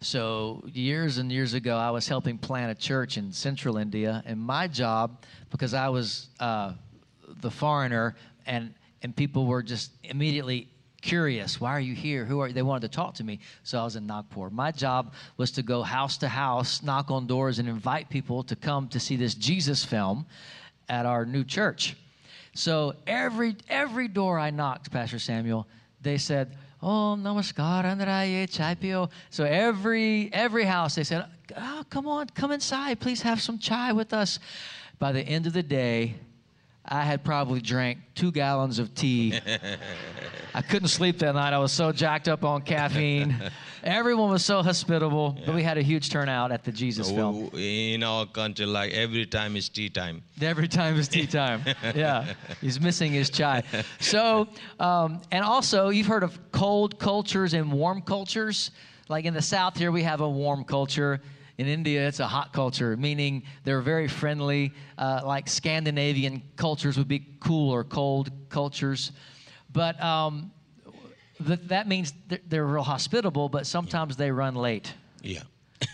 So, 0.01 0.62
years 0.72 1.17
and 1.17 1.32
years 1.32 1.55
ago, 1.55 1.77
I 1.77 1.89
was 1.89 2.08
helping 2.08 2.38
plant 2.38 2.72
a 2.72 2.75
church 2.75 3.17
in 3.17 3.32
central 3.32 3.77
India, 3.77 4.22
and 4.27 4.39
my 4.39 4.67
job, 4.67 5.24
because 5.50 5.74
I 5.74 5.89
was 5.89 6.27
uh, 6.39 6.74
the 7.41 7.50
foreigner, 7.50 8.15
and, 8.46 8.75
and 9.01 9.15
people 9.15 9.48
were 9.48 9.63
just 9.63 9.94
immediately 10.03 10.67
curious 11.10 11.62
why 11.62 11.72
are 11.72 11.86
you 11.89 11.94
here 11.94 12.26
who 12.26 12.39
are 12.39 12.52
they 12.52 12.62
wanted 12.62 12.89
to 12.89 12.96
talk 12.96 13.13
to 13.13 13.24
me 13.24 13.39
so 13.63 13.80
i 13.80 13.84
was 13.84 13.96
in 13.96 14.08
nagpur 14.08 14.50
my 14.50 14.72
job 14.72 15.13
was 15.38 15.52
to 15.52 15.62
go 15.62 15.84
house 15.84 16.18
to 16.18 16.28
house 16.28 16.82
knock 16.82 17.12
on 17.12 17.28
doors 17.28 17.60
and 17.60 17.70
invite 17.70 18.10
people 18.10 18.44
to 18.44 18.56
come 18.56 18.88
to 18.88 19.00
see 19.00 19.15
this 19.15 19.36
jesus 19.36 19.86
film 19.86 20.26
at 20.89 21.06
our 21.06 21.26
new 21.26 21.44
church 21.44 21.96
so 22.56 22.96
every 23.06 23.58
every 23.70 24.08
door 24.08 24.39
I 24.39 24.50
knocked, 24.50 24.89
Pastor 24.89 25.20
Samuel, 25.20 25.68
they 26.02 26.18
said, 26.18 26.56
"Oh, 26.82 27.18
namaskar, 27.20 27.84
Andraye, 27.84 28.50
chai 28.50 28.76
pio." 28.76 29.10
So 29.30 29.44
every 29.44 30.30
every 30.34 30.63
house 30.63 30.96
they 30.96 31.04
said, 31.04 31.26
"Oh, 31.56 31.84
come 31.89 32.08
on, 32.08 32.28
come 32.30 32.54
inside, 32.54 33.02
please 33.02 33.22
have 33.24 33.41
some 33.41 33.60
chai 33.60 33.91
with 33.91 34.13
us." 34.13 34.39
By 35.00 35.12
the 35.12 35.22
end 35.22 35.46
of 35.46 35.52
the 35.52 35.63
day, 35.63 36.15
I 36.88 37.02
had 37.04 37.24
probably 37.24 37.62
drank 37.62 37.98
two 38.13 38.32
gallons 38.32 38.78
of 38.80 38.93
tea. 38.93 39.39
I 40.54 40.62
couldn't 40.62 40.89
sleep 40.89 41.19
that 41.19 41.34
night. 41.34 41.52
I 41.52 41.58
was 41.58 41.71
so 41.71 41.91
jacked 41.91 42.28
up 42.28 42.43
on 42.43 42.62
caffeine. 42.62 43.36
Everyone 43.84 44.30
was 44.30 44.45
so 44.45 44.62
hospitable, 44.62 45.38
but 45.45 45.54
we 45.56 45.63
had 45.63 45.78
a 45.78 45.82
huge 45.82 46.10
turnout 46.10 46.52
at 46.52 46.63
the 46.63 46.71
Jesus 46.71 47.10
film. 47.12 47.50
In 47.56 48.04
our 48.04 48.26
country 48.26 48.65
like 48.65 48.93
every 48.93 49.26
time 49.26 49.56
is 49.56 49.69
tea 49.69 49.89
time 49.89 50.24
Every 50.41 50.67
time 50.67 50.98
is 50.98 51.08
tea 51.08 51.28
time. 51.41 51.62
yeah, 51.95 52.34
he's 52.62 52.80
missing 52.80 53.12
his 53.12 53.30
chai. 53.30 53.63
So, 54.00 54.48
um, 54.80 55.21
and 55.32 55.43
also, 55.43 55.89
you've 55.89 56.08
heard 56.08 56.24
of 56.24 56.39
cold 56.52 57.00
cultures 57.00 57.54
and 57.54 57.71
warm 57.71 58.02
cultures. 58.02 58.71
Like 59.08 59.26
in 59.26 59.34
the 59.34 59.41
South 59.41 59.78
here, 59.78 59.91
we 59.91 60.04
have 60.04 60.21
a 60.21 60.30
warm 60.30 60.63
culture. 60.63 61.21
In 61.58 61.68
India, 61.68 62.06
it's 62.08 62.20
a 62.20 62.28
hot 62.28 62.52
culture, 62.52 62.98
meaning 62.98 63.44
they're 63.63 63.82
very 63.82 64.08
friendly. 64.08 64.74
Uh, 64.98 65.22
like 65.24 65.48
Scandinavian 65.48 66.41
cultures 66.58 66.98
would 66.98 67.08
be 67.08 67.26
cool 67.39 67.72
or 67.72 67.84
cold 67.84 68.32
cultures. 68.50 69.12
But 69.72 70.02
um, 70.04 70.52
th- 71.46 71.62
that 71.63 71.88
means 71.88 72.13
they're, 72.28 72.39
they're 72.48 72.65
real 72.65 72.84
hospitable, 72.84 73.48
but 73.50 73.65
sometimes 73.65 74.18
they 74.18 74.32
run 74.32 74.56
late. 74.56 74.94
yeah 75.22 75.44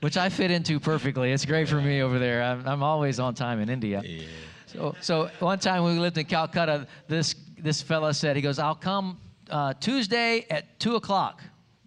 which 0.00 0.16
I 0.16 0.28
fit 0.28 0.50
into 0.50 0.80
perfectly. 0.80 1.32
It's 1.32 1.44
great 1.44 1.68
for 1.68 1.80
me 1.80 2.02
over 2.02 2.18
there. 2.18 2.42
I'm, 2.42 2.66
I'm 2.66 2.82
always 2.82 3.20
on 3.20 3.34
time 3.34 3.60
in 3.60 3.68
India. 3.68 4.02
Yeah. 4.04 4.26
So, 4.66 4.96
so 5.00 5.30
one 5.38 5.58
time 5.58 5.84
when 5.84 5.94
we 5.94 6.00
lived 6.00 6.18
in 6.18 6.26
Calcutta, 6.26 6.86
this 7.08 7.34
this 7.58 7.80
fella 7.80 8.14
said, 8.14 8.36
he 8.36 8.42
goes, 8.42 8.58
"I'll 8.58 8.74
come 8.74 9.18
uh, 9.50 9.74
Tuesday 9.74 10.46
at 10.50 10.78
two 10.80 10.96
o'clock." 10.96 11.42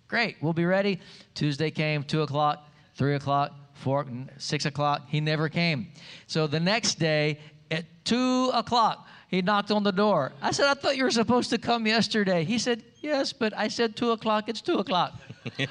Great, 0.07 0.37
we'll 0.41 0.53
be 0.53 0.65
ready. 0.65 0.99
Tuesday 1.33 1.71
came, 1.71 2.03
two 2.03 2.21
o'clock, 2.21 2.67
three 2.95 3.15
o'clock, 3.15 3.53
four, 3.73 4.05
six 4.37 4.65
o'clock. 4.65 5.03
He 5.07 5.19
never 5.19 5.49
came. 5.49 5.87
So 6.27 6.47
the 6.47 6.59
next 6.59 6.99
day 6.99 7.39
at 7.71 7.85
two 8.05 8.51
o'clock, 8.53 9.07
he 9.27 9.41
knocked 9.41 9.71
on 9.71 9.83
the 9.83 9.91
door. 9.91 10.31
I 10.41 10.51
said, 10.51 10.67
"I 10.67 10.75
thought 10.75 10.95
you 10.95 11.03
were 11.03 11.11
supposed 11.11 11.49
to 11.49 11.57
come 11.57 11.87
yesterday." 11.87 12.43
He 12.45 12.59
said, 12.59 12.83
"Yes, 13.01 13.33
but 13.33 13.57
I 13.57 13.67
said 13.67 13.95
two 13.95 14.11
o'clock. 14.11 14.47
It's 14.47 14.61
two 14.61 14.77
o'clock." 14.77 15.13
Does 15.57 15.67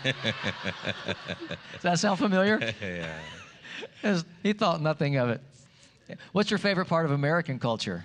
that 1.83 1.99
sound 1.99 2.19
familiar? 2.19 2.73
yeah. 4.03 4.23
He 4.43 4.53
thought 4.53 4.83
nothing 4.83 5.17
of 5.17 5.31
it. 5.31 5.41
What's 6.33 6.51
your 6.51 6.59
favorite 6.59 6.87
part 6.87 7.07
of 7.07 7.13
American 7.13 7.59
culture? 7.59 8.05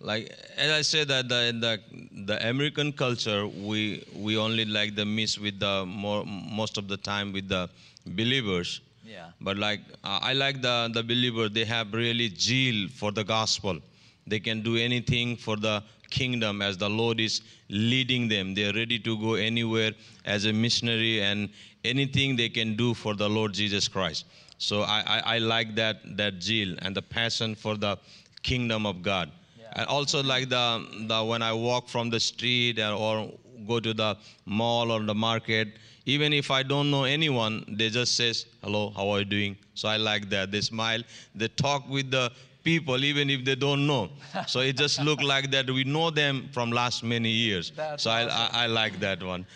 like 0.00 0.30
as 0.56 0.70
I 0.70 0.82
said 0.82 1.08
that 1.08 1.28
the 1.28 1.56
the 1.58 2.05
the 2.26 2.36
American 2.48 2.92
culture 2.92 3.46
we 3.46 4.04
we 4.14 4.36
only 4.36 4.64
like 4.64 4.94
the 4.96 5.04
miss 5.04 5.38
with 5.38 5.58
the 5.60 5.74
more 5.86 6.24
most 6.26 6.76
of 6.76 6.88
the 6.88 6.96
time 6.96 7.32
with 7.32 7.48
the 7.48 7.68
believers. 8.06 8.80
Yeah. 9.04 9.28
But 9.40 9.56
like 9.56 9.80
uh, 10.04 10.18
I 10.30 10.32
like 10.32 10.60
the 10.62 10.90
the 10.92 11.02
believer 11.02 11.48
they 11.48 11.64
have 11.64 11.92
really 11.92 12.28
zeal 12.46 12.88
for 12.88 13.12
the 13.12 13.24
gospel. 13.24 13.78
They 14.26 14.40
can 14.40 14.62
do 14.62 14.76
anything 14.76 15.36
for 15.36 15.56
the 15.56 15.82
kingdom 16.10 16.62
as 16.62 16.76
the 16.76 16.88
Lord 16.88 17.20
is 17.20 17.42
leading 17.68 18.28
them. 18.28 18.54
They 18.54 18.68
are 18.68 18.72
ready 18.72 18.98
to 18.98 19.16
go 19.18 19.34
anywhere 19.34 19.92
as 20.24 20.46
a 20.46 20.52
missionary 20.52 21.22
and 21.22 21.48
anything 21.84 22.36
they 22.36 22.48
can 22.48 22.74
do 22.76 22.94
for 22.94 23.14
the 23.14 23.28
Lord 23.28 23.52
Jesus 23.52 23.86
Christ. 23.86 24.24
So 24.58 24.82
I, 24.82 25.02
I, 25.06 25.18
I 25.34 25.38
like 25.38 25.74
that 25.76 26.16
that 26.16 26.42
zeal 26.42 26.76
and 26.82 26.96
the 26.96 27.02
passion 27.02 27.54
for 27.54 27.76
the 27.76 27.98
kingdom 28.42 28.86
of 28.86 29.02
God. 29.02 29.30
And 29.76 29.86
also 29.86 30.22
like 30.22 30.48
the, 30.48 30.84
the 31.06 31.22
when 31.22 31.42
I 31.42 31.52
walk 31.52 31.88
from 31.88 32.08
the 32.10 32.18
street 32.18 32.80
or, 32.80 33.30
go 33.66 33.80
to 33.80 33.92
the 33.94 34.16
mall 34.44 34.92
or 34.92 35.02
the 35.02 35.14
market, 35.14 35.68
even 36.04 36.32
if 36.32 36.50
I 36.50 36.62
don't 36.62 36.90
know 36.90 37.04
anyone, 37.04 37.64
they 37.76 37.88
just 37.88 38.14
says, 38.14 38.46
"Hello, 38.62 38.92
how 38.94 39.08
are 39.10 39.20
you 39.20 39.24
doing?" 39.24 39.56
So 39.74 39.88
I 39.88 39.96
like 39.96 40.28
that. 40.30 40.52
They 40.52 40.60
smile. 40.60 41.02
They 41.34 41.48
talk 41.48 41.88
with 41.88 42.10
the 42.10 42.30
people 42.62 43.02
even 43.04 43.30
if 43.30 43.44
they 43.44 43.54
don't 43.54 43.86
know. 43.86 44.10
So 44.46 44.60
it 44.60 44.76
just 44.76 45.00
look 45.02 45.22
like 45.22 45.50
that 45.52 45.70
we 45.70 45.84
know 45.84 46.10
them 46.10 46.48
from 46.52 46.70
last 46.70 47.02
many 47.02 47.30
years. 47.30 47.72
That's 47.74 48.04
so 48.04 48.10
I, 48.10 48.22
I 48.24 48.48
I 48.64 48.66
like 48.66 49.00
that 49.00 49.22
one. 49.22 49.46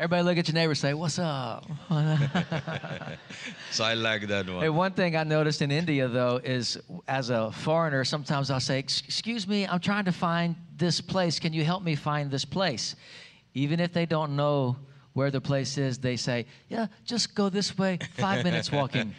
Everybody 0.00 0.22
look 0.22 0.38
at 0.38 0.48
your 0.48 0.54
neighbor 0.54 0.70
and 0.70 0.78
say, 0.78 0.94
What's 0.94 1.18
up? 1.18 1.66
So 3.70 3.84
I 3.84 3.92
like 3.94 4.26
that 4.28 4.48
one. 4.48 4.62
Hey, 4.62 4.70
one 4.70 4.92
thing 4.92 5.14
I 5.14 5.24
noticed 5.24 5.60
in 5.62 5.70
India, 5.70 6.08
though, 6.08 6.40
is 6.42 6.78
as 7.06 7.28
a 7.28 7.52
foreigner, 7.52 8.02
sometimes 8.04 8.50
I'll 8.50 8.60
say, 8.60 8.78
Excuse 8.78 9.46
me, 9.46 9.66
I'm 9.66 9.78
trying 9.78 10.06
to 10.06 10.12
find 10.12 10.56
this 10.76 11.02
place. 11.02 11.38
Can 11.38 11.52
you 11.52 11.64
help 11.64 11.82
me 11.82 11.94
find 11.96 12.30
this 12.30 12.46
place? 12.46 12.96
Even 13.52 13.78
if 13.78 13.92
they 13.92 14.06
don't 14.06 14.36
know 14.36 14.76
where 15.14 15.30
the 15.30 15.40
place 15.40 15.76
is, 15.76 15.98
they 15.98 16.16
say, 16.16 16.46
Yeah, 16.68 16.86
just 17.04 17.34
go 17.34 17.48
this 17.48 17.76
way, 17.76 17.98
five 18.16 18.44
minutes 18.48 18.70
walking. 18.70 19.14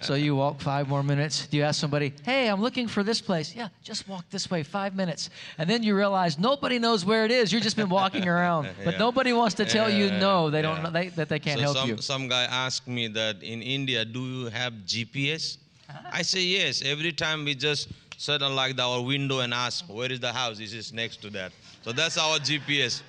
so 0.00 0.14
you 0.14 0.34
walk 0.34 0.60
five 0.60 0.88
more 0.88 1.02
minutes. 1.02 1.46
Do 1.46 1.56
you 1.56 1.62
ask 1.62 1.80
somebody, 1.80 2.12
Hey, 2.24 2.48
I'm 2.48 2.60
looking 2.60 2.88
for 2.88 3.02
this 3.02 3.20
place? 3.20 3.54
Yeah, 3.54 3.68
just 3.82 4.08
walk 4.08 4.24
this 4.30 4.50
way, 4.50 4.62
five 4.62 4.94
minutes. 4.94 5.30
And 5.58 5.68
then 5.68 5.82
you 5.82 5.94
realize 5.96 6.38
nobody 6.38 6.78
knows 6.78 7.04
where 7.04 7.24
it 7.24 7.30
is. 7.30 7.52
You've 7.52 7.62
just 7.62 7.76
been 7.76 7.90
walking 7.90 8.26
around. 8.36 8.68
But 8.84 8.94
Yeah. 8.94 8.98
nobody 8.98 9.32
wants 9.32 9.54
to 9.56 9.64
tell 9.66 9.90
you 9.90 10.10
no, 10.10 10.48
they 10.50 10.62
don't 10.62 10.76
yeah. 10.76 10.82
know 10.82 10.90
they, 10.90 11.08
that 11.08 11.28
they 11.28 11.38
can't 11.38 11.58
so 11.58 11.64
help 11.64 11.76
some, 11.76 11.88
you. 11.90 11.96
some 11.98 12.28
guy 12.28 12.44
asked 12.44 12.88
me 12.88 13.08
that 13.08 13.42
in 13.42 13.60
India, 13.62 14.04
do 14.04 14.20
you 14.20 14.46
have 14.46 14.72
GPS? 14.86 15.58
Uh-huh. 15.88 16.08
I 16.12 16.22
say 16.22 16.40
yes. 16.40 16.82
Every 16.84 17.12
time 17.12 17.44
we 17.44 17.54
just 17.54 17.88
sit 18.16 18.42
on 18.42 18.56
like 18.56 18.76
the, 18.76 18.82
our 18.82 19.02
window 19.02 19.40
and 19.40 19.52
ask, 19.52 19.84
where 19.86 20.10
is 20.10 20.18
the 20.20 20.32
house? 20.32 20.58
This 20.58 20.72
is 20.72 20.92
next 20.92 21.18
to 21.22 21.30
that. 21.30 21.52
So 21.82 21.92
that's 21.92 22.16
our 22.18 22.38
GPS. 22.38 23.02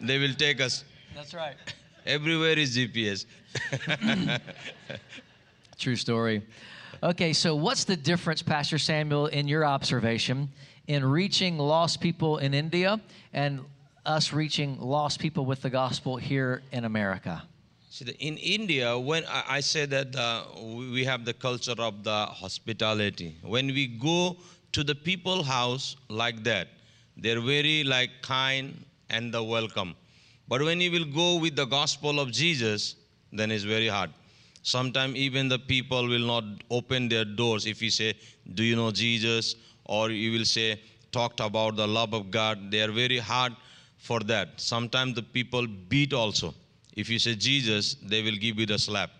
They 0.00 0.18
will 0.18 0.34
take 0.34 0.60
us. 0.60 0.84
That's 1.16 1.32
right. 1.32 1.56
Everywhere 2.04 2.58
is 2.58 2.76
GPS. 2.76 3.24
True 5.78 5.96
story. 5.96 6.42
Okay, 7.02 7.32
so 7.32 7.56
what's 7.56 7.84
the 7.84 7.96
difference, 7.96 8.42
Pastor 8.42 8.76
Samuel, 8.76 9.26
in 9.28 9.48
your 9.48 9.64
observation, 9.64 10.50
in 10.88 11.02
reaching 11.02 11.56
lost 11.56 12.02
people 12.02 12.36
in 12.36 12.52
India 12.52 13.00
and 13.32 13.60
us 14.04 14.34
reaching 14.34 14.78
lost 14.78 15.18
people 15.18 15.46
with 15.46 15.62
the 15.62 15.70
gospel 15.70 16.18
here 16.18 16.62
in 16.70 16.84
America? 16.84 17.42
See, 17.88 18.04
the- 18.04 18.18
in 18.18 18.36
India, 18.36 18.98
when 18.98 19.24
I, 19.24 19.56
I 19.56 19.60
say 19.60 19.86
that 19.86 20.14
uh, 20.14 20.44
we 20.62 20.90
we 20.90 21.04
have 21.06 21.24
the 21.24 21.32
culture 21.32 21.74
of 21.78 22.04
the 22.04 22.26
hospitality. 22.26 23.38
When 23.42 23.68
we 23.68 23.86
go 23.86 24.36
to 24.72 24.84
the 24.84 24.94
people 24.94 25.42
house 25.42 25.96
like 26.10 26.44
that, 26.44 26.68
they're 27.16 27.40
very 27.40 27.84
like 27.84 28.10
kind 28.20 28.84
and 29.08 29.32
the 29.32 29.42
welcome. 29.42 29.94
But 30.48 30.62
when 30.62 30.80
you 30.80 30.90
will 30.90 31.04
go 31.04 31.36
with 31.36 31.56
the 31.56 31.64
gospel 31.64 32.20
of 32.20 32.30
Jesus, 32.30 32.94
then 33.32 33.50
it's 33.50 33.64
very 33.64 33.88
hard. 33.88 34.10
Sometimes 34.62 35.16
even 35.16 35.48
the 35.48 35.58
people 35.58 36.08
will 36.08 36.26
not 36.26 36.44
open 36.70 37.08
their 37.08 37.24
doors 37.24 37.66
if 37.66 37.82
you 37.82 37.90
say, 37.90 38.14
"Do 38.54 38.64
you 38.64 38.76
know 38.76 38.90
Jesus?" 38.90 39.54
or 39.84 40.10
you 40.10 40.32
will 40.32 40.44
say, 40.44 40.80
"Talked 41.12 41.40
about 41.40 41.76
the 41.76 41.86
love 41.86 42.14
of 42.14 42.30
God." 42.30 42.70
They 42.70 42.80
are 42.86 42.92
very 42.92 43.18
hard 43.18 43.56
for 43.98 44.20
that. 44.32 44.60
Sometimes 44.60 45.14
the 45.14 45.22
people 45.22 45.66
beat 45.66 46.12
also. 46.12 46.54
If 46.94 47.08
you 47.08 47.18
say 47.18 47.34
Jesus, 47.34 47.94
they 48.02 48.22
will 48.22 48.36
give 48.46 48.58
you 48.58 48.66
the 48.66 48.78
slap. 48.78 49.10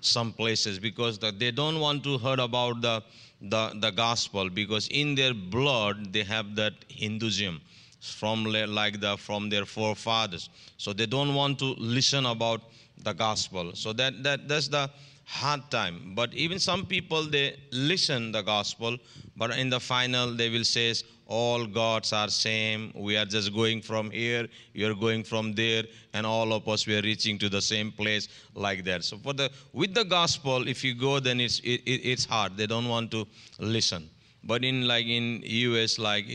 Some 0.00 0.32
places 0.32 0.78
because 0.78 1.18
the, 1.18 1.30
they 1.32 1.50
don't 1.50 1.78
want 1.80 2.02
to 2.04 2.18
hear 2.18 2.40
about 2.40 2.80
the, 2.80 3.02
the 3.40 3.62
the 3.84 3.90
gospel 3.90 4.50
because 4.50 4.88
in 4.88 5.14
their 5.14 5.34
blood 5.34 6.12
they 6.12 6.24
have 6.24 6.56
that 6.56 6.74
Hinduism 6.88 7.60
from 8.02 8.44
like 8.44 9.00
the 9.00 9.16
from 9.16 9.48
their 9.48 9.64
forefathers. 9.64 10.48
So 10.76 10.92
they 10.92 11.06
don't 11.06 11.34
want 11.34 11.58
to 11.60 11.74
listen 11.78 12.26
about 12.26 12.60
the 13.02 13.12
gospel. 13.12 13.72
So 13.74 13.92
that, 13.92 14.22
that 14.24 14.48
that's 14.48 14.68
the 14.68 14.90
hard 15.24 15.70
time. 15.70 16.12
But 16.14 16.34
even 16.34 16.58
some 16.58 16.84
people 16.84 17.22
they 17.24 17.56
listen 17.70 18.32
the 18.32 18.42
gospel, 18.42 18.98
but 19.36 19.56
in 19.56 19.70
the 19.70 19.78
final 19.78 20.34
they 20.34 20.50
will 20.50 20.64
say 20.64 20.94
all 21.26 21.64
gods 21.64 22.12
are 22.12 22.28
same. 22.28 22.92
We 22.94 23.16
are 23.16 23.24
just 23.24 23.54
going 23.54 23.82
from 23.82 24.10
here, 24.10 24.48
you're 24.74 24.96
going 24.96 25.22
from 25.22 25.54
there, 25.54 25.84
and 26.12 26.26
all 26.26 26.52
of 26.52 26.68
us 26.68 26.86
we 26.86 26.96
are 26.98 27.02
reaching 27.02 27.38
to 27.38 27.48
the 27.48 27.62
same 27.62 27.92
place 27.92 28.28
like 28.54 28.84
that. 28.84 29.04
So 29.04 29.16
for 29.16 29.32
the 29.32 29.50
with 29.72 29.94
the 29.94 30.04
gospel, 30.04 30.66
if 30.66 30.82
you 30.82 30.94
go, 30.94 31.20
then 31.20 31.40
it's 31.40 31.60
it, 31.60 31.82
it, 31.86 32.00
it's 32.04 32.24
hard. 32.24 32.56
They 32.56 32.66
don't 32.66 32.88
want 32.88 33.12
to 33.12 33.26
listen. 33.60 34.10
But 34.44 34.64
in 34.64 34.88
like 34.88 35.06
in 35.06 35.42
US, 35.44 35.98
like 35.98 36.26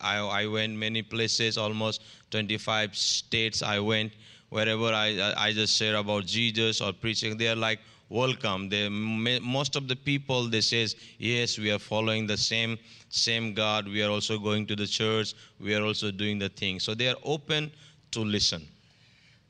I, 0.00 0.18
I 0.18 0.46
went 0.46 0.76
many 0.76 1.02
places, 1.02 1.58
almost 1.58 2.02
25 2.30 2.96
states 2.96 3.62
I 3.62 3.78
went. 3.78 4.12
Wherever 4.48 4.86
I, 4.86 5.34
I 5.36 5.52
just 5.52 5.76
share 5.76 5.96
about 5.96 6.26
Jesus 6.26 6.80
or 6.80 6.92
preaching, 6.92 7.36
they 7.36 7.48
are 7.48 7.56
like 7.56 7.78
welcome. 8.08 8.68
They 8.68 8.88
most 8.88 9.76
of 9.76 9.88
the 9.88 9.96
people 9.96 10.48
they 10.48 10.60
says 10.60 10.96
yes, 11.18 11.58
we 11.58 11.70
are 11.70 11.78
following 11.78 12.26
the 12.26 12.36
same 12.36 12.78
same 13.10 13.54
God. 13.54 13.86
We 13.86 14.02
are 14.02 14.10
also 14.10 14.38
going 14.38 14.66
to 14.66 14.76
the 14.76 14.86
church. 14.86 15.34
We 15.60 15.74
are 15.74 15.82
also 15.82 16.10
doing 16.10 16.38
the 16.38 16.48
thing. 16.48 16.80
So 16.80 16.94
they 16.94 17.08
are 17.08 17.16
open 17.24 17.70
to 18.12 18.20
listen. 18.20 18.66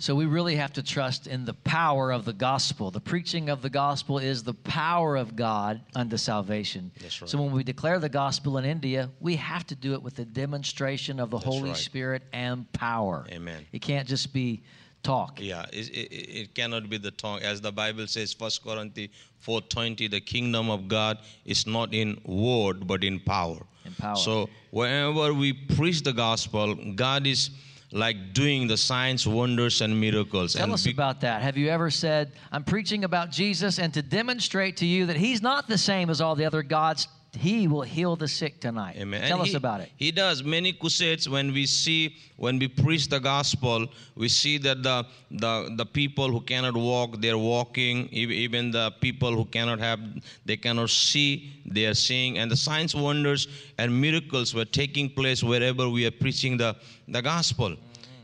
So 0.01 0.15
we 0.15 0.25
really 0.25 0.57
have 0.57 0.73
to 0.73 0.83
trust 0.83 1.27
in 1.27 1.45
the 1.45 1.53
power 1.53 2.11
of 2.11 2.25
the 2.25 2.33
gospel. 2.33 2.91
The 2.91 3.03
preaching 3.03 3.51
of 3.51 3.61
the 3.61 3.69
gospel 3.69 4.19
is 4.19 4.43
the 4.43 4.55
power 4.55 5.15
of 5.15 5.37
God 5.37 5.83
unto 5.95 6.17
salvation. 6.17 6.91
That's 7.03 7.21
right. 7.21 7.29
So 7.29 7.41
when 7.41 7.53
we 7.53 7.63
declare 7.63 7.99
the 7.99 8.09
gospel 8.09 8.57
in 8.57 8.65
India, 8.65 9.11
we 9.21 9.37
have 9.37 9.67
to 9.67 9.75
do 9.75 9.93
it 9.93 10.03
with 10.03 10.17
the 10.17 10.25
demonstration 10.25 11.21
of 11.21 11.29
the 11.29 11.39
Holy 11.39 11.69
right. 11.69 11.77
Spirit 11.77 12.23
and 12.33 12.71
power. 12.73 13.27
Amen. 13.31 13.67
It 13.73 13.83
can't 13.83 14.09
just 14.09 14.33
be 14.33 14.63
talk. 15.03 15.39
Yeah, 15.39 15.67
it, 15.71 15.91
it, 15.91 16.15
it 16.41 16.55
cannot 16.55 16.89
be 16.89 16.97
the 16.97 17.11
tongue. 17.11 17.43
As 17.43 17.61
the 17.61 17.71
Bible 17.71 18.07
says, 18.07 18.35
1 18.39 18.51
Corinthians 18.65 19.13
4.20, 19.47 20.11
the 20.11 20.21
kingdom 20.21 20.71
of 20.71 20.89
God 20.89 21.19
is 21.45 21.67
not 21.67 21.93
in 21.93 22.19
word, 22.25 22.87
but 22.87 23.05
in 23.05 23.21
power. 23.21 23.67
In 23.85 23.93
power. 23.93 24.17
So 24.17 24.49
whenever 24.71 25.35
we 25.35 25.53
preach 25.53 26.03
the 26.03 26.15
gospel, 26.15 26.75
God 26.95 27.27
is 27.27 27.51
like 27.93 28.33
doing 28.33 28.69
the 28.69 28.77
signs, 28.77 29.27
wonders, 29.27 29.81
and 29.81 30.01
miracles. 30.01 30.55
Tell 30.55 30.65
and 30.65 30.73
us 30.73 30.85
be- 30.85 30.93
about 30.93 31.21
that. 31.23 31.43
Have 31.43 31.57
you 31.57 31.69
ever 31.69 31.91
said, 31.91 32.33
I'm 32.53 32.65
preaching 32.65 33.05
about 33.05 33.31
Jesus, 33.31 33.79
and 33.79 33.93
to 33.95 34.03
demonstrate 34.03 34.77
to 34.79 34.87
you 34.87 35.07
that 35.07 35.17
he's 35.17 35.43
not 35.43 35.69
the 35.69 35.79
same 35.79 36.11
as 36.11 36.21
all 36.21 36.35
the 36.37 36.45
other 36.45 36.63
gods, 36.63 37.09
he 37.39 37.69
will 37.69 37.83
heal 37.83 38.17
the 38.17 38.27
sick 38.29 38.61
tonight? 38.61 38.97
Amen. 38.99 39.21
Tell 39.23 39.33
And 39.39 39.43
us 39.43 39.49
he- 39.49 39.55
about 39.57 39.81
it. 39.81 39.91
He 39.97 40.11
does 40.11 40.43
many 40.43 40.73
crusades. 40.73 41.29
When 41.29 41.53
we 41.53 41.67
see, 41.67 42.17
when 42.37 42.59
we 42.59 42.69
preach 42.69 43.09
the 43.09 43.21
gospel, 43.21 43.87
we 44.17 44.29
see 44.29 44.59
that 44.59 44.83
the 44.83 45.07
the 45.31 45.73
the 45.77 45.87
people 45.87 46.29
who 46.31 46.41
cannot 46.41 46.75
walk, 46.77 47.21
they're 47.21 47.39
walking. 47.39 48.09
Even 48.11 48.71
the 48.73 48.91
people 49.01 49.33
who 49.35 49.45
cannot 49.45 49.79
have, 49.79 50.01
they 50.45 50.57
cannot 50.57 50.91
see, 50.91 51.53
they 51.65 51.87
are 51.87 51.95
seeing. 51.95 52.39
And 52.39 52.51
the 52.51 52.57
signs, 52.57 52.95
wonders, 52.95 53.47
and 53.79 54.01
miracles 54.01 54.55
were 54.55 54.65
taking 54.65 55.09
place 55.09 55.43
wherever 55.43 55.89
we 55.89 56.07
are 56.07 56.11
preaching 56.25 56.57
the 56.57 56.75
the 57.09 57.23
gospel. 57.23 57.77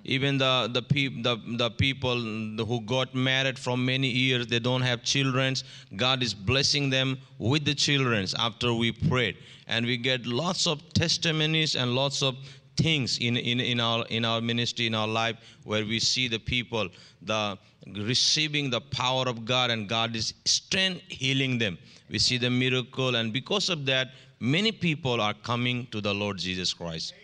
Even 0.09 0.39
the 0.39 0.71
the, 0.73 0.83
peop, 0.83 1.23
the 1.25 1.37
the 1.59 1.71
people 1.71 2.17
who 2.17 2.81
got 2.83 3.15
married 3.15 3.59
from 3.59 3.85
many 3.85 4.09
years, 4.09 4.47
they 4.47 4.61
don't 4.61 4.83
have 4.83 5.03
children. 5.03 5.57
God 5.97 6.23
is 6.23 6.33
blessing 6.33 6.91
them 6.91 7.19
with 7.39 7.65
the 7.65 7.75
children 7.75 8.27
after 8.39 8.73
we 8.73 8.93
prayed, 8.93 9.37
and 9.67 9.85
we 9.85 9.97
get 9.97 10.25
lots 10.25 10.67
of 10.69 10.81
testimonies 10.95 11.75
and 11.75 11.95
lots 11.95 12.23
of 12.23 12.37
things 12.77 13.19
in, 13.19 13.37
in, 13.37 13.59
in 13.59 13.81
our 13.81 14.07
in 14.07 14.25
our 14.25 14.41
ministry 14.41 14.87
in 14.87 14.95
our 14.95 15.09
life 15.09 15.37
where 15.65 15.85
we 15.85 15.99
see 15.99 16.29
the 16.29 16.39
people 16.39 16.89
the 17.23 17.59
receiving 17.95 18.71
the 18.71 18.81
power 18.81 19.25
of 19.27 19.45
God 19.45 19.71
and 19.71 19.89
God 19.89 20.15
is 20.15 20.35
strength 20.45 21.03
healing 21.09 21.59
them. 21.59 21.79
We 22.09 22.19
see 22.19 22.39
the 22.39 22.51
miracle, 22.51 23.17
and 23.17 23.33
because 23.33 23.69
of 23.69 23.87
that, 23.87 24.13
many 24.39 24.71
people 24.71 25.21
are 25.21 25.35
coming 25.35 25.87
to 25.91 26.01
the 26.01 26.15
Lord 26.15 26.39
Jesus 26.39 26.73
Christ. 26.73 27.15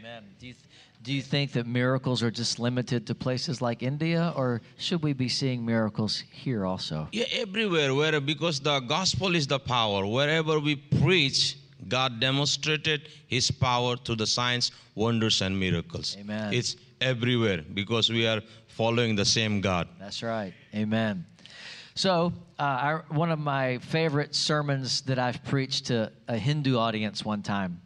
Amen. 0.00 0.24
You, 0.40 0.54
do 1.02 1.12
you 1.12 1.22
think 1.22 1.52
that 1.52 1.66
miracles 1.66 2.22
are 2.22 2.30
just 2.30 2.58
limited 2.58 3.06
to 3.08 3.14
places 3.14 3.60
like 3.60 3.82
India, 3.82 4.32
or 4.36 4.62
should 4.76 5.02
we 5.02 5.12
be 5.12 5.28
seeing 5.28 5.64
miracles 5.64 6.22
here 6.30 6.64
also? 6.64 7.08
Yeah, 7.12 7.24
everywhere, 7.32 7.94
where 7.94 8.20
because 8.20 8.60
the 8.60 8.78
gospel 8.80 9.34
is 9.34 9.46
the 9.46 9.58
power. 9.58 10.06
Wherever 10.06 10.60
we 10.60 10.76
preach, 10.76 11.56
God 11.88 12.20
demonstrated 12.20 13.08
His 13.26 13.50
power 13.50 13.96
through 13.96 14.16
the 14.16 14.26
signs, 14.26 14.70
wonders, 14.94 15.42
and 15.42 15.58
miracles. 15.58 16.16
Amen. 16.20 16.52
It's 16.52 16.76
everywhere 17.00 17.62
because 17.74 18.08
we 18.08 18.26
are 18.26 18.40
following 18.68 19.16
the 19.16 19.24
same 19.24 19.60
God. 19.60 19.88
That's 19.98 20.22
right. 20.22 20.54
Amen. 20.74 21.26
So, 21.94 22.32
uh, 22.58 23.00
one 23.08 23.30
of 23.30 23.40
my 23.40 23.78
favorite 23.78 24.34
sermons 24.34 25.02
that 25.02 25.18
I've 25.18 25.44
preached 25.44 25.86
to 25.86 26.12
a 26.28 26.38
Hindu 26.38 26.78
audience 26.78 27.24
one 27.24 27.42
time 27.42 27.82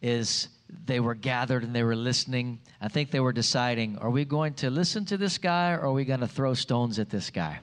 is 0.00 0.48
they 0.84 1.00
were 1.00 1.14
gathered 1.14 1.62
and 1.62 1.74
they 1.74 1.82
were 1.82 1.96
listening. 1.96 2.60
I 2.80 2.88
think 2.88 3.10
they 3.10 3.20
were 3.20 3.32
deciding 3.32 3.98
are 3.98 4.10
we 4.10 4.24
going 4.24 4.54
to 4.54 4.70
listen 4.70 5.04
to 5.06 5.16
this 5.16 5.38
guy 5.38 5.72
or 5.72 5.82
are 5.82 5.92
we 5.92 6.04
going 6.04 6.20
to 6.20 6.28
throw 6.28 6.54
stones 6.54 6.98
at 6.98 7.10
this 7.10 7.30
guy? 7.30 7.60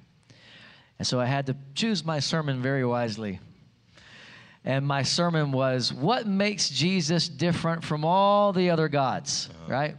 And 0.97 1.07
so 1.07 1.19
I 1.19 1.25
had 1.25 1.45
to 1.47 1.55
choose 1.75 2.03
my 2.03 2.19
sermon 2.19 2.61
very 2.61 2.85
wisely. 2.85 3.39
And 4.65 4.85
my 4.85 5.03
sermon 5.03 5.51
was, 5.51 5.93
What 5.93 6.27
makes 6.27 6.69
Jesus 6.69 7.29
different 7.29 7.83
from 7.83 8.03
all 8.03 8.51
the 8.51 8.69
other 8.69 8.89
gods? 8.89 9.49
Uh-huh. 9.49 9.71
Right? 9.71 9.95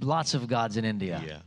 Lots 0.00 0.34
of 0.34 0.48
gods 0.48 0.76
in 0.76 0.84
India. 0.84 1.22
Yeah, 1.24 1.38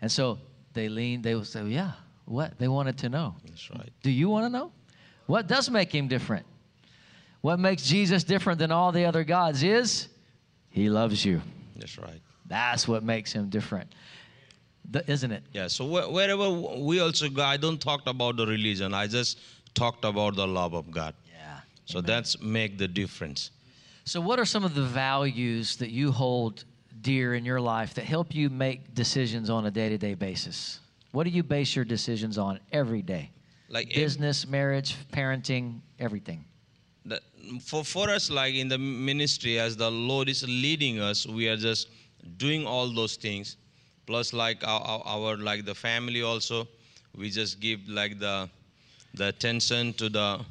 And 0.00 0.10
so 0.10 0.38
they 0.72 0.88
leaned, 0.88 1.22
they 1.22 1.34
would 1.36 1.46
say, 1.46 1.64
Yeah, 1.64 1.92
what? 2.24 2.58
They 2.58 2.68
wanted 2.68 2.98
to 2.98 3.08
know. 3.08 3.36
that's 3.44 3.70
right. 3.70 3.92
Do 4.02 4.10
you 4.10 4.28
want 4.28 4.46
to 4.46 4.50
know? 4.50 4.72
What 5.26 5.46
does 5.46 5.70
make 5.70 5.94
him 5.94 6.08
different? 6.08 6.44
What 7.42 7.58
makes 7.58 7.82
Jesus 7.84 8.24
different 8.24 8.58
than 8.58 8.72
all 8.72 8.90
the 8.92 9.04
other 9.04 9.24
gods 9.24 9.62
is 9.62 10.08
he 10.70 10.88
loves 10.88 11.24
you. 11.24 11.42
That's 11.76 11.98
right. 11.98 12.20
That's 12.46 12.88
what 12.88 13.02
makes 13.02 13.32
him 13.32 13.48
different. 13.50 13.92
th- 14.92 15.04
isn't 15.08 15.30
it? 15.32 15.42
Yeah, 15.52 15.68
so 15.68 15.84
wh- 15.86 16.12
wherever 16.12 16.50
we 16.50 17.00
also 17.00 17.28
go, 17.28 17.42
I 17.42 17.56
don't 17.56 17.80
talk 17.80 18.06
about 18.06 18.36
the 18.36 18.46
religion. 18.46 18.94
I 18.94 19.06
just 19.06 19.38
talked 19.74 20.04
about 20.04 20.36
the 20.36 20.46
love 20.46 20.74
of 20.74 20.90
God. 20.90 21.14
Yeah. 21.32 21.60
So 21.86 22.00
that's 22.00 22.40
make 22.40 22.78
the 22.78 22.88
difference. 22.88 23.50
So, 24.04 24.20
what 24.20 24.38
are 24.38 24.44
some 24.44 24.64
of 24.64 24.74
the 24.74 24.82
values 24.82 25.76
that 25.76 25.90
you 25.90 26.10
hold 26.12 26.64
dear 27.00 27.34
in 27.34 27.44
your 27.44 27.60
life 27.60 27.94
that 27.94 28.04
help 28.04 28.34
you 28.34 28.50
make 28.50 28.94
decisions 28.94 29.50
on 29.50 29.66
a 29.66 29.70
day 29.70 29.88
to 29.88 29.98
day 29.98 30.14
basis? 30.14 30.80
What 31.12 31.24
do 31.24 31.30
you 31.30 31.42
base 31.42 31.74
your 31.76 31.84
decisions 31.84 32.38
on 32.38 32.58
every 32.72 33.02
day? 33.02 33.30
Like 33.68 33.88
ev- 33.88 33.94
Business, 33.94 34.46
marriage, 34.46 34.96
parenting, 35.12 35.80
everything. 35.98 36.44
The, 37.04 37.20
for 37.60 37.84
for 37.84 38.10
us, 38.10 38.30
like 38.30 38.54
in 38.54 38.68
the 38.68 38.78
ministry, 38.78 39.58
as 39.58 39.76
the 39.76 39.90
Lord 39.90 40.28
is 40.28 40.44
leading 40.46 41.00
us, 41.00 41.26
we 41.26 41.48
are 41.48 41.56
just 41.56 41.88
doing 42.36 42.66
all 42.66 42.88
those 42.88 43.16
things. 43.16 43.56
Plus, 44.06 44.32
like 44.32 44.66
our, 44.66 44.80
our, 44.80 45.02
our 45.06 45.36
like 45.36 45.64
the 45.64 45.74
family 45.74 46.22
also, 46.22 46.66
we 47.16 47.30
just 47.30 47.60
give 47.60 47.80
like 47.88 48.18
the 48.18 48.48
the 49.14 49.28
attention 49.28 49.92
to 49.94 50.08
the 50.08 50.44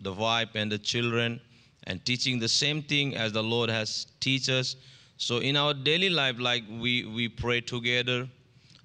the 0.00 0.12
wife 0.12 0.50
and 0.54 0.70
the 0.72 0.78
children, 0.78 1.40
and 1.84 2.04
teaching 2.04 2.38
the 2.38 2.48
same 2.48 2.82
thing 2.82 3.16
as 3.16 3.32
the 3.32 3.42
Lord 3.42 3.70
has 3.70 4.06
teach 4.20 4.48
us. 4.48 4.76
So 5.16 5.38
in 5.38 5.56
our 5.56 5.74
daily 5.74 6.10
life, 6.10 6.38
like 6.38 6.64
we 6.80 7.04
we 7.04 7.28
pray 7.28 7.60
together, 7.60 8.28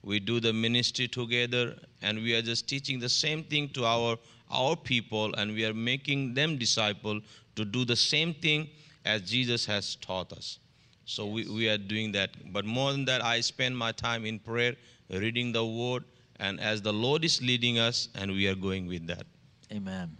we 0.04 0.20
do 0.20 0.40
the 0.40 0.52
ministry 0.52 1.08
together 1.08 1.76
and 2.02 2.22
we 2.22 2.36
are 2.36 2.42
just 2.42 2.68
teaching 2.68 3.00
the 3.00 3.10
same 3.10 3.44
thing 3.44 3.70
to 3.70 3.86
our 3.86 4.18
our 4.54 4.76
people 4.76 5.34
and 5.36 5.54
we 5.54 5.66
are 5.66 5.74
making 5.74 6.34
them 6.34 6.58
disciple 6.58 7.20
to 7.56 7.66
do 7.66 7.84
the 7.86 7.96
same 7.96 8.34
thing 8.34 8.68
as 9.06 9.22
jesus 9.22 9.66
has 9.66 9.96
taught 9.96 10.32
us 10.34 10.60
so 11.06 11.26
we, 11.28 11.48
we 11.50 11.68
are 11.70 11.78
doing 11.78 12.12
that 12.12 12.30
but 12.54 12.66
more 12.66 12.92
than 12.92 13.06
that 13.06 13.24
i 13.24 13.40
spend 13.42 13.78
my 13.78 13.92
time 13.92 14.26
in 14.26 14.40
prayer 14.40 14.76
reading 15.10 15.52
the 15.52 15.66
word 15.66 16.04
and 16.40 16.60
as 16.60 16.82
the 16.82 16.94
lord 16.94 17.24
is 17.26 17.42
leading 17.42 17.78
us 17.80 18.08
and 18.16 18.32
we 18.32 18.48
are 18.48 18.56
going 18.56 18.88
with 18.88 19.06
that 19.08 19.26
Amen. 19.72 20.16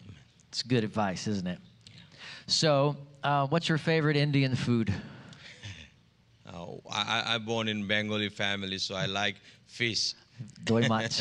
It's 0.50 0.64
good 0.64 0.84
advice, 0.84 1.28
isn't 1.28 1.46
it? 1.46 1.60
So, 2.48 2.96
uh, 3.24 3.46
what's 3.48 3.70
your 3.70 3.78
favorite 3.78 4.16
Indian 4.16 4.56
food? 4.56 4.92
uh, 6.52 6.66
I, 6.92 7.02
I- 7.02 7.34
i'm 7.36 7.46
born 7.46 7.68
in 7.68 7.88
bengali 7.88 8.30
family 8.30 8.78
so 8.78 8.96
i 8.96 9.06
like 9.06 9.36
fish 9.68 10.14
Doi 10.64 10.88
mach. 10.88 11.12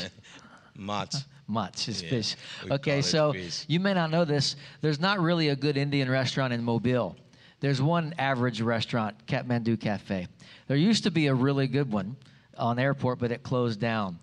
much 0.76 1.14
Much 1.52 1.88
is 1.88 2.02
Yeah, 2.02 2.10
fish. 2.10 2.36
Okay, 2.70 3.02
so 3.02 3.32
fish. 3.34 3.64
you 3.68 3.78
may 3.78 3.92
not 3.92 4.10
know 4.10 4.24
this. 4.24 4.56
There's 4.80 4.98
not 4.98 5.20
really 5.20 5.50
a 5.50 5.56
good 5.56 5.76
Indian 5.76 6.10
restaurant 6.10 6.52
in 6.52 6.64
Mobile. 6.64 7.14
There's 7.60 7.80
one 7.82 8.14
average 8.18 8.60
restaurant, 8.62 9.26
Kathmandu 9.26 9.78
Cafe. 9.78 10.26
There 10.66 10.76
used 10.76 11.04
to 11.04 11.10
be 11.10 11.26
a 11.26 11.34
really 11.34 11.66
good 11.66 11.92
one 11.92 12.16
on 12.56 12.78
airport, 12.78 13.18
but 13.18 13.30
it 13.30 13.42
closed 13.42 13.78
down. 13.78 14.18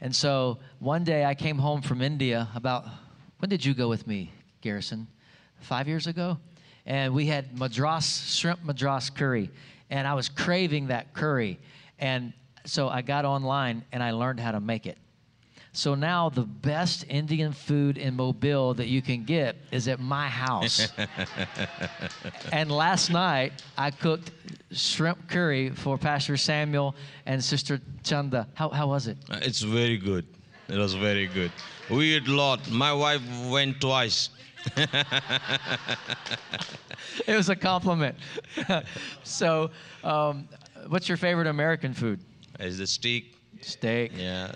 And 0.00 0.16
so 0.16 0.58
one 0.78 1.04
day 1.04 1.24
I 1.24 1.34
came 1.34 1.58
home 1.58 1.82
from 1.82 2.00
India 2.00 2.48
about, 2.54 2.86
when 3.38 3.50
did 3.50 3.64
you 3.64 3.74
go 3.74 3.88
with 3.88 4.06
me, 4.06 4.32
Garrison? 4.62 5.06
Five 5.60 5.86
years 5.86 6.06
ago? 6.06 6.38
And 6.86 7.14
we 7.14 7.26
had 7.26 7.58
madras, 7.58 8.34
shrimp 8.34 8.64
madras 8.64 9.10
curry. 9.10 9.50
And 9.90 10.08
I 10.08 10.14
was 10.14 10.30
craving 10.30 10.86
that 10.86 11.12
curry. 11.12 11.58
And 11.98 12.32
so 12.64 12.88
I 12.88 13.02
got 13.02 13.26
online 13.26 13.84
and 13.92 14.02
I 14.02 14.12
learned 14.12 14.40
how 14.40 14.52
to 14.52 14.60
make 14.60 14.86
it. 14.86 14.96
So 15.72 15.94
now 15.94 16.28
the 16.28 16.42
best 16.42 17.04
Indian 17.08 17.52
food 17.52 17.96
in 17.96 18.16
Mobile 18.16 18.74
that 18.74 18.88
you 18.88 19.00
can 19.02 19.24
get 19.24 19.56
is 19.70 19.86
at 19.86 20.00
my 20.00 20.26
house. 20.28 20.88
and 22.52 22.70
last 22.70 23.10
night 23.10 23.52
I 23.78 23.90
cooked 23.92 24.32
shrimp 24.72 25.28
curry 25.28 25.70
for 25.70 25.96
Pastor 25.96 26.36
Samuel 26.36 26.96
and 27.26 27.42
Sister 27.42 27.80
Chanda. 28.02 28.48
How, 28.54 28.68
how 28.70 28.88
was 28.88 29.06
it? 29.06 29.16
Uh, 29.30 29.38
It's 29.42 29.62
very 29.62 29.96
good. 29.96 30.26
It 30.68 30.76
was 30.76 30.94
very 30.94 31.26
good. 31.26 31.52
We 31.88 32.16
eat 32.16 32.26
a 32.26 32.32
lot. 32.32 32.68
My 32.70 32.92
wife 32.92 33.22
went 33.48 33.80
twice. 33.80 34.30
It 37.26 37.34
was 37.34 37.48
a 37.48 37.56
compliment. 37.56 38.16
so, 39.24 39.70
um, 40.04 40.48
what's 40.88 41.08
your 41.08 41.16
favorite 41.16 41.46
American 41.46 41.94
food? 41.94 42.20
Is 42.58 42.78
the 42.78 42.86
steak? 42.86 43.36
Steak. 43.60 44.12
Yeah. 44.16 44.52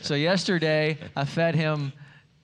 So 0.00 0.14
yesterday 0.14 0.98
I 1.16 1.24
fed 1.24 1.54
him 1.54 1.92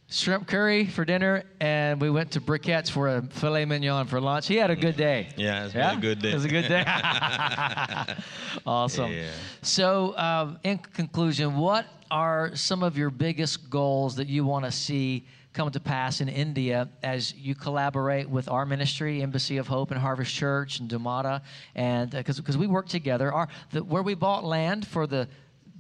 shrimp 0.09 0.47
curry 0.47 0.87
for 0.87 1.05
dinner, 1.05 1.45
and 1.61 2.01
we 2.01 2.11
went 2.11 2.31
to 2.33 2.41
Briquettes 2.41 2.91
for 2.91 3.09
a 3.09 3.23
filet 3.23 3.65
mignon 3.65 4.07
for 4.07 4.21
lunch. 4.21 4.47
He 4.47 4.57
had 4.57 4.71
a 4.71 4.77
good 4.77 4.97
day. 4.97 5.29
Yeah, 5.37 5.65
it's 5.65 5.75
been 5.75 5.99
a 5.99 6.01
good 6.01 6.21
day. 6.21 6.31
It 6.31 6.35
was 6.35 6.45
a 6.45 6.49
good 6.49 6.69
day. 6.69 6.85
awesome. 8.67 9.13
Yeah. 9.13 9.31
So, 9.63 10.17
um, 10.17 10.59
in 10.63 10.79
conclusion, 10.79 11.57
what 11.57 11.87
are 12.11 12.55
some 12.55 12.83
of 12.83 12.97
your 12.97 13.11
biggest 13.11 13.69
goals 13.69 14.17
that 14.17 14.29
you 14.29 14.45
want 14.45 14.65
to 14.65 14.71
see 14.71 15.27
come 15.53 15.71
to 15.71 15.81
pass 15.81 16.21
in 16.21 16.29
India 16.29 16.87
as 17.03 17.33
you 17.35 17.55
collaborate 17.55 18.29
with 18.29 18.47
our 18.49 18.67
ministry, 18.67 19.23
Embassy 19.23 19.57
of 19.57 19.67
Hope 19.67 19.91
and 19.91 19.99
Harvest 19.99 20.33
Church 20.33 20.81
and 20.81 20.89
Domata, 20.89 21.41
and 21.75 22.11
because 22.11 22.37
because 22.37 22.59
we 22.59 22.67
work 22.67 22.89
together. 22.89 23.33
Our 23.33 23.49
the, 23.71 23.83
where 23.83 24.03
we 24.03 24.15
bought 24.15 24.45
land 24.45 24.87
for 24.87 25.07
the 25.07 25.29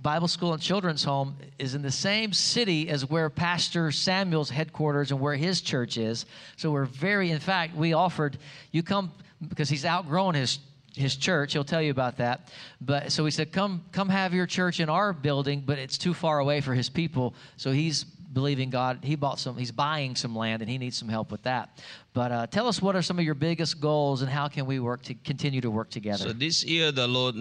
Bible 0.06 0.28
School 0.28 0.52
and 0.52 0.62
Children's 0.62 1.02
Home 1.02 1.34
is 1.58 1.74
in 1.74 1.82
the 1.82 1.90
same 1.90 2.32
city 2.32 2.88
as 2.90 3.10
where 3.10 3.28
Pastor 3.28 3.90
Samuel's 3.90 4.50
headquarters 4.50 5.10
and 5.10 5.18
where 5.18 5.34
his 5.34 5.60
church 5.60 5.98
is. 5.98 6.26
So 6.56 6.70
we're 6.70 6.84
very, 6.84 7.32
in 7.32 7.40
fact, 7.40 7.74
we 7.74 7.92
offered 7.92 8.38
you 8.70 8.84
come 8.84 9.10
because 9.48 9.68
he's 9.68 9.84
outgrown 9.84 10.34
his 10.34 10.60
his 10.94 11.16
church. 11.16 11.54
He'll 11.54 11.64
tell 11.64 11.82
you 11.82 11.90
about 11.90 12.18
that. 12.18 12.52
But 12.80 13.10
so 13.10 13.24
we 13.24 13.32
said, 13.32 13.50
come 13.50 13.84
come 13.90 14.08
have 14.08 14.32
your 14.32 14.46
church 14.46 14.78
in 14.78 14.88
our 14.88 15.12
building, 15.12 15.64
but 15.66 15.76
it's 15.76 15.98
too 15.98 16.14
far 16.14 16.38
away 16.38 16.60
for 16.60 16.72
his 16.72 16.88
people. 16.88 17.34
So 17.56 17.72
he's 17.72 18.06
believing 18.36 18.68
God. 18.68 18.98
He 19.02 19.16
bought 19.16 19.38
some. 19.38 19.56
He's 19.56 19.72
buying 19.72 20.14
some 20.14 20.36
land, 20.36 20.60
and 20.60 20.70
he 20.70 20.76
needs 20.76 20.98
some 20.98 21.08
help 21.08 21.32
with 21.32 21.42
that. 21.44 21.64
But 22.12 22.30
uh, 22.30 22.46
tell 22.46 22.68
us 22.68 22.82
what 22.82 22.94
are 22.94 23.00
some 23.00 23.18
of 23.18 23.24
your 23.24 23.34
biggest 23.34 23.80
goals, 23.80 24.20
and 24.20 24.30
how 24.30 24.46
can 24.46 24.66
we 24.66 24.78
work 24.78 25.02
to 25.04 25.14
continue 25.30 25.62
to 25.62 25.70
work 25.70 25.88
together? 25.88 26.24
So 26.28 26.32
this 26.34 26.62
year, 26.62 26.92
the 26.92 27.08
Lord, 27.08 27.34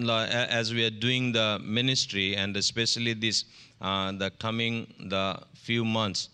as 0.58 0.72
we 0.72 0.86
are 0.86 0.96
doing 1.06 1.32
the 1.32 1.60
ministry, 1.62 2.34
and 2.34 2.56
especially 2.56 3.12
this, 3.12 3.44
uh, 3.82 4.12
the 4.12 4.30
coming 4.38 4.74
the 5.14 5.38
few 5.54 5.84
months, 5.84 6.30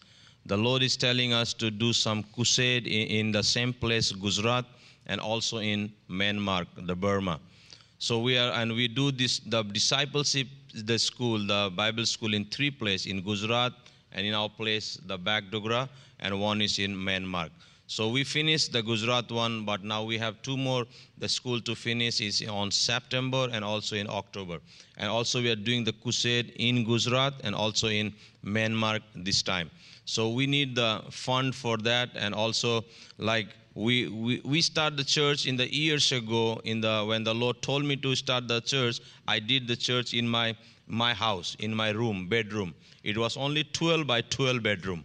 the 0.46 0.56
Lord 0.56 0.84
is 0.84 0.96
telling 0.96 1.32
us 1.32 1.52
to 1.54 1.68
do 1.68 1.92
some 1.92 2.22
crusade 2.22 2.86
in, 2.86 3.08
in 3.18 3.32
the 3.32 3.42
same 3.42 3.72
place, 3.72 4.12
Gujarat, 4.12 4.64
and 5.06 5.20
also 5.20 5.58
in 5.58 5.92
Myanmar, 6.08 6.66
the 6.86 6.94
Burma. 6.94 7.40
So 7.98 8.20
we 8.20 8.38
are, 8.38 8.52
and 8.52 8.72
we 8.72 8.86
do 8.86 9.10
this, 9.10 9.40
the 9.40 9.64
discipleship, 9.64 10.46
the 10.72 10.98
school, 11.00 11.38
the 11.38 11.72
Bible 11.74 12.06
school 12.06 12.32
in 12.32 12.44
three 12.44 12.70
places, 12.70 13.06
in 13.06 13.22
Gujarat, 13.22 13.72
and 14.14 14.26
in 14.26 14.34
our 14.34 14.48
place, 14.48 14.98
the 15.06 15.18
Bagdogra, 15.18 15.88
and 16.20 16.40
one 16.40 16.60
is 16.60 16.78
in 16.78 16.94
Myanmar. 16.94 17.50
So 17.86 18.08
we 18.08 18.24
finished 18.24 18.72
the 18.72 18.82
Gujarat 18.82 19.30
one, 19.30 19.66
but 19.66 19.84
now 19.84 20.02
we 20.02 20.16
have 20.16 20.40
two 20.42 20.56
more. 20.56 20.86
The 21.18 21.28
school 21.28 21.60
to 21.60 21.74
finish 21.74 22.22
is 22.22 22.42
on 22.48 22.70
September 22.70 23.48
and 23.52 23.62
also 23.62 23.96
in 23.96 24.08
October. 24.08 24.60
And 24.96 25.10
also 25.10 25.42
we 25.42 25.50
are 25.50 25.56
doing 25.56 25.84
the 25.84 25.92
crusade 25.92 26.54
in 26.56 26.84
Gujarat 26.84 27.34
and 27.44 27.54
also 27.54 27.88
in 27.88 28.14
Myanmar 28.44 29.00
this 29.14 29.42
time. 29.42 29.70
So 30.04 30.30
we 30.30 30.46
need 30.46 30.74
the 30.74 31.02
fund 31.10 31.54
for 31.54 31.76
that, 31.78 32.10
and 32.14 32.34
also 32.34 32.84
like 33.18 33.48
we, 33.74 34.08
we 34.08 34.40
we 34.44 34.60
start 34.62 34.96
the 34.96 35.04
church 35.04 35.46
in 35.46 35.56
the 35.56 35.72
years 35.72 36.12
ago. 36.12 36.60
In 36.64 36.80
the 36.80 37.04
when 37.06 37.24
the 37.24 37.34
Lord 37.34 37.62
told 37.62 37.84
me 37.84 37.96
to 37.96 38.14
start 38.16 38.48
the 38.48 38.60
church, 38.60 39.00
I 39.28 39.38
did 39.38 39.68
the 39.68 39.76
church 39.76 40.14
in 40.14 40.28
my 40.28 40.56
my 40.92 41.14
house, 41.14 41.56
in 41.58 41.74
my 41.74 41.90
room, 41.90 42.28
bedroom. 42.28 42.74
It 43.02 43.16
was 43.18 43.36
only 43.36 43.64
12 43.64 44.06
by 44.06 44.20
12 44.20 44.62
bedroom. 44.62 45.04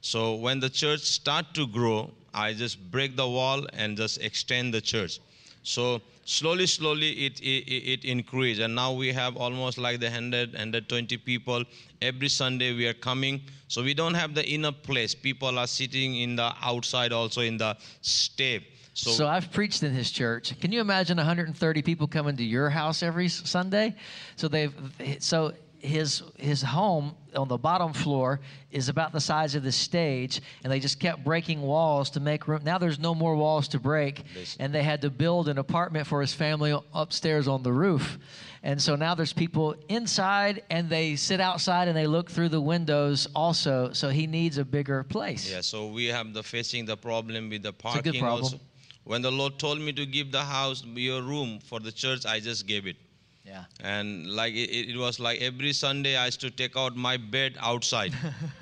So 0.00 0.36
when 0.36 0.60
the 0.60 0.70
church 0.70 1.00
start 1.00 1.52
to 1.54 1.66
grow, 1.66 2.10
I 2.32 2.52
just 2.52 2.90
break 2.90 3.16
the 3.16 3.28
wall 3.28 3.66
and 3.72 3.96
just 3.96 4.22
extend 4.22 4.72
the 4.72 4.80
church. 4.80 5.18
So 5.64 6.00
slowly, 6.24 6.66
slowly 6.66 7.10
it, 7.26 7.40
it, 7.40 7.66
it 7.68 8.04
increased. 8.04 8.60
And 8.60 8.74
now 8.74 8.92
we 8.92 9.12
have 9.12 9.36
almost 9.36 9.78
like 9.78 9.98
the 9.98 10.06
100, 10.06 10.52
120 10.52 11.16
people. 11.18 11.64
Every 12.00 12.28
Sunday 12.28 12.72
we 12.72 12.86
are 12.86 12.94
coming. 12.94 13.42
So 13.66 13.82
we 13.82 13.94
don't 13.94 14.14
have 14.14 14.32
the 14.32 14.48
inner 14.48 14.70
place. 14.70 15.12
People 15.14 15.58
are 15.58 15.66
sitting 15.66 16.16
in 16.16 16.36
the 16.36 16.54
outside 16.62 17.12
also 17.12 17.40
in 17.40 17.56
the 17.56 17.76
step. 18.00 18.62
So, 18.96 19.10
So 19.10 19.28
I've 19.28 19.52
preached 19.52 19.82
in 19.82 19.92
his 19.92 20.10
church. 20.10 20.58
Can 20.58 20.72
you 20.72 20.80
imagine 20.80 21.18
130 21.18 21.82
people 21.82 22.06
coming 22.06 22.34
to 22.36 22.44
your 22.44 22.70
house 22.70 23.02
every 23.02 23.28
Sunday? 23.28 23.94
So 24.36 24.48
they've 24.48 24.74
so 25.18 25.52
his 25.80 26.22
his 26.36 26.62
home 26.62 27.14
on 27.36 27.48
the 27.48 27.58
bottom 27.58 27.92
floor 27.92 28.40
is 28.70 28.88
about 28.88 29.12
the 29.12 29.20
size 29.20 29.54
of 29.54 29.62
the 29.62 29.70
stage, 29.70 30.40
and 30.64 30.72
they 30.72 30.80
just 30.80 30.98
kept 30.98 31.22
breaking 31.24 31.60
walls 31.60 32.08
to 32.10 32.20
make 32.20 32.48
room. 32.48 32.62
Now 32.64 32.78
there's 32.78 32.98
no 32.98 33.14
more 33.14 33.36
walls 33.36 33.68
to 33.68 33.78
break, 33.78 34.24
and 34.58 34.74
they 34.74 34.82
had 34.82 35.02
to 35.02 35.10
build 35.10 35.48
an 35.48 35.58
apartment 35.58 36.06
for 36.06 36.22
his 36.22 36.32
family 36.32 36.74
upstairs 36.94 37.46
on 37.48 37.62
the 37.62 37.72
roof. 37.72 38.18
And 38.62 38.80
so 38.80 38.96
now 38.96 39.14
there's 39.14 39.34
people 39.34 39.74
inside, 39.90 40.62
and 40.70 40.88
they 40.88 41.16
sit 41.16 41.40
outside 41.40 41.86
and 41.88 41.96
they 41.96 42.06
look 42.06 42.30
through 42.30 42.48
the 42.48 42.60
windows 42.62 43.28
also. 43.34 43.92
So 43.92 44.08
he 44.08 44.26
needs 44.26 44.56
a 44.56 44.64
bigger 44.64 45.02
place. 45.04 45.50
Yeah, 45.50 45.60
so 45.60 45.86
we 45.88 46.06
have 46.06 46.32
the 46.32 46.42
facing 46.42 46.86
the 46.86 46.96
problem 46.96 47.50
with 47.50 47.62
the 47.62 47.74
parking. 47.74 47.98
It's 48.00 48.08
a 48.08 48.12
good 48.12 48.20
problem. 48.20 48.44
also. 48.44 48.60
When 49.06 49.22
the 49.22 49.30
Lord 49.30 49.56
told 49.60 49.80
me 49.80 49.92
to 49.92 50.04
give 50.04 50.32
the 50.32 50.42
house, 50.42 50.82
your 50.84 51.22
room 51.22 51.60
for 51.60 51.78
the 51.78 51.92
church, 51.92 52.26
I 52.26 52.40
just 52.40 52.66
gave 52.66 52.86
it. 52.88 52.96
Yeah. 53.44 53.64
and 53.80 54.26
like 54.34 54.54
it, 54.54 54.70
it 54.90 54.96
was 54.96 55.20
like 55.20 55.40
every 55.40 55.72
sunday 55.72 56.16
i 56.16 56.24
used 56.24 56.40
to 56.40 56.50
take 56.50 56.76
out 56.76 56.96
my 56.96 57.16
bed 57.16 57.56
outside 57.60 58.12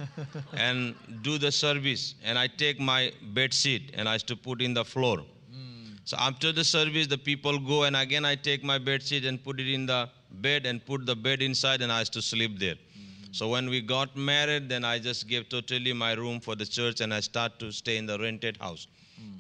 and 0.53 0.95
do 1.23 1.39
the 1.39 1.51
service. 1.51 2.17
And 2.23 2.39
i 2.39 2.47
take 2.47 2.79
my 2.79 3.11
bed 3.39 3.55
sheet 3.55 3.93
and 3.95 4.07
i 4.07 4.13
used 4.13 4.27
to 4.27 4.37
put 4.37 4.61
in 4.61 4.75
the 4.75 4.85
floor. 4.85 5.17
Hmm. 5.21 5.95
So 6.05 6.19
after 6.21 6.53
the 6.53 6.65
service 6.65 7.07
the 7.07 7.17
people 7.17 7.59
go 7.59 7.85
and 7.85 7.97
again 7.97 8.27
i 8.27 8.35
take 8.35 8.63
my 8.63 8.77
bed 8.77 9.03
sheet 9.03 9.25
and 9.25 9.43
put 9.43 9.59
it 9.59 9.73
in 9.73 9.87
the 9.87 10.11
bed 10.49 10.67
and 10.67 10.85
put 10.85 11.07
the 11.07 11.17
bed 11.17 11.41
inside 11.41 11.81
and 11.81 11.91
i 11.91 12.01
used 12.01 12.13
to 12.13 12.21
sleep 12.21 12.59
there. 12.59 12.75
Hmm. 12.75 13.33
So 13.33 13.49
when 13.49 13.71
we 13.71 13.81
got 13.81 14.15
married 14.15 14.69
then 14.69 14.85
i 14.85 14.99
just 14.99 15.27
gave 15.29 15.49
totally 15.49 15.95
my 15.95 16.13
room 16.13 16.41
for 16.41 16.55
the 16.55 16.67
church 16.67 17.01
and 17.01 17.15
i 17.15 17.21
start 17.21 17.59
to 17.61 17.73
stay 17.73 17.97
in 17.97 18.05
the 18.05 18.19
rented 18.19 18.59
house 18.59 18.87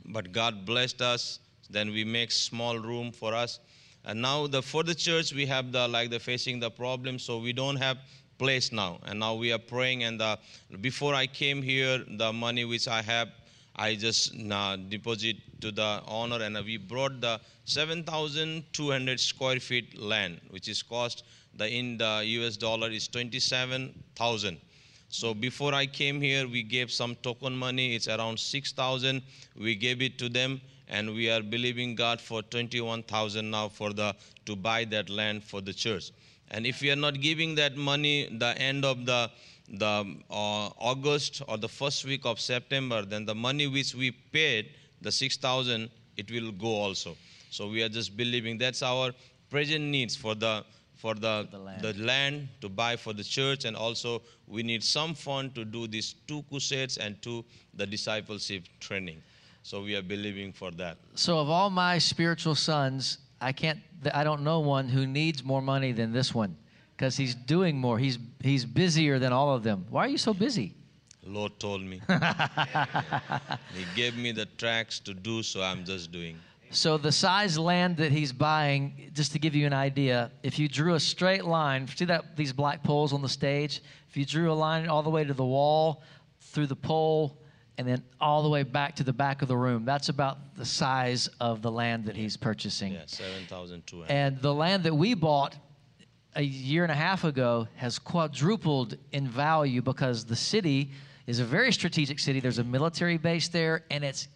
but 0.06 0.32
god 0.32 0.64
blessed 0.66 1.00
us 1.02 1.40
then 1.70 1.92
we 1.92 2.04
make 2.04 2.30
small 2.30 2.78
room 2.78 3.12
for 3.12 3.34
us. 3.34 3.60
And 4.04 4.20
now 4.20 4.46
the 4.46 4.62
for 4.62 4.82
the 4.82 4.94
church 4.94 5.32
we 5.32 5.46
have 5.46 5.72
the 5.72 5.88
like 5.88 6.10
the 6.10 6.20
facing 6.20 6.60
the 6.60 6.70
problem 6.70 7.18
so 7.18 7.38
we 7.38 7.52
don't 7.52 7.76
have 7.76 7.98
place 8.38 8.72
now. 8.72 8.98
And 9.06 9.20
now 9.20 9.34
we 9.34 9.52
are 9.52 9.58
praying 9.58 10.04
and 10.04 10.20
the, 10.20 10.38
before 10.80 11.14
i 11.14 11.26
came 11.26 11.62
here 11.62 12.04
the 12.06 12.32
money 12.32 12.64
which 12.64 12.88
i 12.88 13.00
have 13.00 13.28
i 13.76 13.94
just 13.94 14.34
uh, 14.50 14.76
deposit 14.76 15.36
to 15.60 15.70
the 15.70 16.02
owner 16.06 16.42
and 16.42 16.56
we 16.64 16.76
brought 16.76 17.20
the 17.20 17.40
7200 17.64 19.18
square 19.18 19.60
feet 19.60 19.98
land 19.98 20.40
which 20.50 20.68
is 20.68 20.82
cost 20.82 21.24
the 21.56 21.68
in 21.68 21.96
the 21.96 22.22
us 22.44 22.56
dollar 22.56 22.90
is 22.90 23.08
27000 23.08 24.60
so 25.14 25.32
before 25.32 25.74
I 25.74 25.86
came 25.86 26.20
here, 26.20 26.48
we 26.48 26.64
gave 26.64 26.90
some 26.90 27.14
token 27.14 27.54
money. 27.56 27.94
It's 27.94 28.08
around 28.08 28.36
6,000. 28.36 29.22
We 29.56 29.76
gave 29.76 30.02
it 30.02 30.18
to 30.18 30.28
them, 30.28 30.60
and 30.88 31.14
we 31.14 31.30
are 31.30 31.40
believing 31.40 31.94
God 31.94 32.20
for 32.20 32.42
21,000 32.42 33.48
now 33.48 33.68
for 33.68 33.92
the 33.92 34.16
to 34.46 34.56
buy 34.56 34.84
that 34.86 35.08
land 35.08 35.44
for 35.44 35.60
the 35.60 35.72
church. 35.72 36.10
And 36.50 36.66
if 36.66 36.80
we 36.80 36.90
are 36.90 36.96
not 36.96 37.20
giving 37.20 37.54
that 37.54 37.76
money, 37.76 38.28
the 38.38 38.58
end 38.58 38.84
of 38.84 39.06
the 39.06 39.30
the 39.68 40.04
uh, 40.30 40.68
August 40.90 41.42
or 41.46 41.58
the 41.58 41.68
first 41.68 42.04
week 42.04 42.26
of 42.26 42.40
September, 42.40 43.02
then 43.02 43.24
the 43.24 43.36
money 43.36 43.68
which 43.68 43.94
we 43.94 44.10
paid, 44.10 44.70
the 45.00 45.12
6,000, 45.12 45.90
it 46.16 46.28
will 46.28 46.50
go 46.50 46.66
also. 46.66 47.16
So 47.50 47.68
we 47.68 47.84
are 47.84 47.88
just 47.88 48.16
believing 48.16 48.58
that's 48.58 48.82
our 48.82 49.12
present 49.48 49.84
needs 49.84 50.16
for 50.16 50.34
the 50.34 50.64
for 51.04 51.14
the, 51.14 51.46
the 51.50 51.58
land. 51.58 51.82
the 51.82 51.92
land 52.02 52.48
to 52.62 52.68
buy 52.70 52.96
for 52.96 53.12
the 53.12 53.22
church 53.22 53.66
and 53.66 53.76
also 53.76 54.22
we 54.46 54.62
need 54.62 54.82
some 54.82 55.12
fund 55.14 55.54
to 55.54 55.62
do 55.62 55.86
these 55.86 56.14
two 56.26 56.42
crusades 56.48 56.96
and 56.96 57.20
two 57.20 57.44
the 57.74 57.86
discipleship 57.86 58.62
training 58.80 59.20
so 59.62 59.82
we 59.82 59.94
are 59.96 60.06
believing 60.14 60.50
for 60.60 60.70
that 60.70 60.96
So 61.14 61.38
of 61.38 61.50
all 61.50 61.68
my 61.68 61.98
spiritual 61.98 62.54
sons, 62.54 63.18
I 63.40 63.52
can't. 63.52 63.80
I 64.20 64.22
don't 64.28 64.42
know 64.48 64.60
one 64.60 64.86
who 64.88 65.06
needs 65.06 65.42
more 65.52 65.62
money 65.62 65.92
than 65.92 66.12
this 66.12 66.34
one, 66.34 66.52
because 66.92 67.16
he's 67.16 67.34
doing 67.34 67.74
more. 67.86 67.96
He's 67.98 68.18
he's 68.42 68.64
busier 68.66 69.18
than 69.18 69.32
all 69.32 69.50
of 69.56 69.62
them. 69.62 69.86
Why 69.88 70.02
are 70.06 70.12
you 70.16 70.18
so 70.28 70.34
busy? 70.46 70.68
lord 71.26 71.52
told 71.58 71.82
me 71.82 71.98
he 73.78 73.84
gave 73.96 74.14
me 74.24 74.30
the 74.40 74.46
tracks 74.62 75.00
to 75.00 75.14
do 75.14 75.42
so 75.42 75.62
i'm 75.62 75.82
just 75.92 76.12
doing 76.12 76.36
So 76.74 76.98
the 76.98 77.12
size 77.12 77.58
land 77.58 77.96
that 77.98 78.10
he's 78.10 78.32
buying, 78.32 79.10
just 79.12 79.32
to 79.32 79.38
give 79.38 79.54
you 79.54 79.66
an 79.66 79.72
idea, 79.72 80.32
if 80.42 80.58
you 80.58 80.68
drew 80.68 80.94
a 80.94 81.00
straight 81.00 81.44
line, 81.44 81.86
see 81.86 82.04
that 82.06 82.36
these 82.36 82.52
black 82.52 82.82
poles 82.82 83.12
on 83.12 83.22
the 83.22 83.28
stage? 83.28 83.80
If 84.08 84.16
you 84.16 84.26
drew 84.26 84.50
a 84.50 84.54
line 84.54 84.88
all 84.88 85.02
the 85.02 85.10
way 85.10 85.24
to 85.24 85.34
the 85.34 85.44
wall, 85.44 86.02
through 86.40 86.66
the 86.66 86.76
pole, 86.76 87.38
and 87.78 87.86
then 87.86 88.02
all 88.20 88.42
the 88.42 88.48
way 88.48 88.62
back 88.62 88.96
to 88.96 89.04
the 89.04 89.12
back 89.12 89.42
of 89.42 89.48
the 89.48 89.56
room, 89.56 89.84
that's 89.84 90.08
about 90.08 90.56
the 90.56 90.64
size 90.64 91.28
of 91.40 91.62
the 91.62 91.70
land 91.70 92.04
that 92.06 92.16
he's 92.16 92.36
purchasing. 92.36 92.92
yeah 92.92 93.02
7200 93.06 94.10
And 94.10 94.40
the 94.40 94.54
land 94.54 94.84
that 94.84 94.94
we 94.94 95.14
bought 95.14 95.56
a 96.36 96.42
year 96.42 96.82
and 96.82 96.92
a 96.92 96.96
half 96.96 97.24
ago 97.24 97.68
has 97.76 97.98
quadrupled 97.98 98.96
in 99.12 99.28
value 99.28 99.82
because 99.82 100.24
the 100.24 100.36
city 100.36 100.90
is 101.26 101.40
a 101.40 101.44
very 101.44 101.72
strategic 101.72 102.18
city. 102.18 102.40
There's 102.40 102.58
a 102.58 102.64
military 102.64 103.16
base 103.16 103.48
there, 103.48 103.84
and 103.90 104.04
it's 104.04 104.28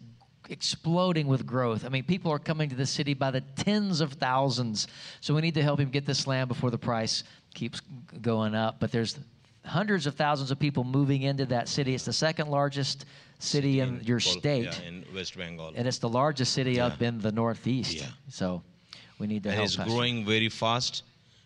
exploding 0.49 1.27
with 1.27 1.45
growth. 1.45 1.85
I 1.85 1.89
mean, 1.89 2.03
people 2.03 2.31
are 2.31 2.39
coming 2.39 2.69
to 2.69 2.75
the 2.75 2.85
city 2.85 3.13
by 3.13 3.31
the 3.31 3.41
tens 3.55 4.01
of 4.01 4.13
thousands. 4.13 4.87
So 5.21 5.33
we 5.33 5.41
need 5.41 5.53
to 5.55 5.63
help 5.63 5.79
him 5.79 5.89
get 5.89 6.05
this 6.05 6.27
land 6.27 6.47
before 6.47 6.71
the 6.71 6.77
price 6.77 7.23
keeps 7.53 7.81
going 8.21 8.55
up. 8.55 8.79
But 8.79 8.91
there's 8.91 9.17
hundreds 9.65 10.07
of 10.07 10.15
thousands 10.15 10.51
of 10.51 10.59
people 10.59 10.83
moving 10.83 11.21
into 11.23 11.45
that 11.47 11.67
city. 11.67 11.93
It's 11.93 12.05
the 12.05 12.13
second 12.13 12.49
largest 12.49 13.05
city 13.39 13.79
in 13.79 14.01
your 14.03 14.19
Kol- 14.19 14.33
state, 14.33 14.65
yeah, 14.65 14.87
in 14.87 15.05
west 15.15 15.37
bengal 15.37 15.71
and 15.75 15.87
it's 15.87 15.97
the 15.97 16.09
largest 16.09 16.53
city 16.53 16.79
up 16.79 17.01
in 17.01 17.19
the 17.19 17.31
northeast. 17.31 17.95
Yeah. 17.95 18.07
So 18.29 18.61
we 19.17 19.27
need 19.27 19.43
to 19.43 19.49
and 19.49 19.55
help. 19.55 19.65
it's 19.65 19.75
Pastor. 19.77 19.91
growing 19.91 20.25
very 20.25 20.49
fast 20.49 21.03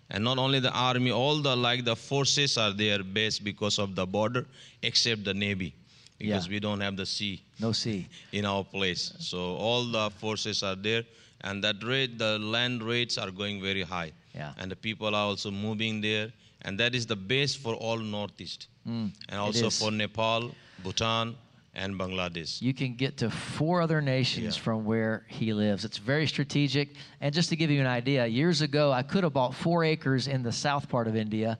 and 0.09 0.23
not 0.23 0.37
only 0.37 0.59
the 0.59 0.71
army 0.71 1.11
all 1.11 1.37
the 1.41 1.55
like 1.55 1.85
the 1.85 1.95
forces 1.95 2.57
are 2.57 2.73
there 2.73 3.03
based 3.03 3.43
because 3.43 3.77
of 3.77 3.95
the 3.95 4.05
border 4.05 4.45
except 4.81 5.23
the 5.23 5.33
navy 5.33 5.75
because 6.23 6.45
Yeah. 6.47 6.53
we 6.55 6.59
don't 6.65 6.81
have 6.87 6.95
the 6.95 7.05
sea 7.05 7.35
No 7.59 7.71
sea. 7.73 8.07
in 8.39 8.45
our 8.45 8.63
place 8.63 9.03
so 9.19 9.39
all 9.67 9.83
the 9.97 10.09
forces 10.23 10.63
are 10.63 10.75
there 10.89 11.03
and 11.41 11.63
that 11.65 11.83
rate 11.83 12.17
the 12.17 12.33
land 12.39 12.81
rates 12.93 13.17
are 13.23 13.31
going 13.41 13.61
very 13.69 13.83
high 13.95 14.11
Yeah. 14.35 14.53
and 14.59 14.71
the 14.73 14.79
people 14.87 15.07
are 15.19 15.27
also 15.31 15.51
moving 15.51 16.01
there 16.01 16.27
and 16.65 16.79
that 16.79 16.95
is 16.95 17.05
the 17.05 17.19
base 17.33 17.53
for 17.63 17.73
all 17.75 17.97
northeast 18.17 18.67
and 18.85 19.37
also 19.45 19.67
Mm. 19.69 19.79
for 19.79 19.91
nepal 19.91 20.41
bhutan 20.83 21.35
and 21.75 21.89
bangladesh 21.99 22.51
You 22.61 22.73
can 22.81 22.91
get 23.03 23.17
to 23.23 23.29
four 23.29 23.75
other 23.85 24.01
nations 24.15 24.55
Yeah. 24.55 24.63
from 24.65 24.79
where 24.91 25.15
he 25.39 25.47
lives. 25.65 25.83
It's 25.87 25.97
very 26.13 26.27
strategic. 26.35 26.87
And 27.21 27.33
just 27.39 27.49
to 27.49 27.55
give 27.61 27.71
you 27.75 27.81
an 27.87 27.91
idea, 28.01 28.27
years 28.27 28.61
ago, 28.61 28.83
I 28.99 29.01
could 29.11 29.23
have 29.23 29.33
bought 29.33 29.53
four 29.55 29.79
acres 29.93 30.27
in 30.27 30.43
the 30.43 30.51
south 30.51 30.85
part 30.93 31.07
of 31.07 31.15
India 31.25 31.57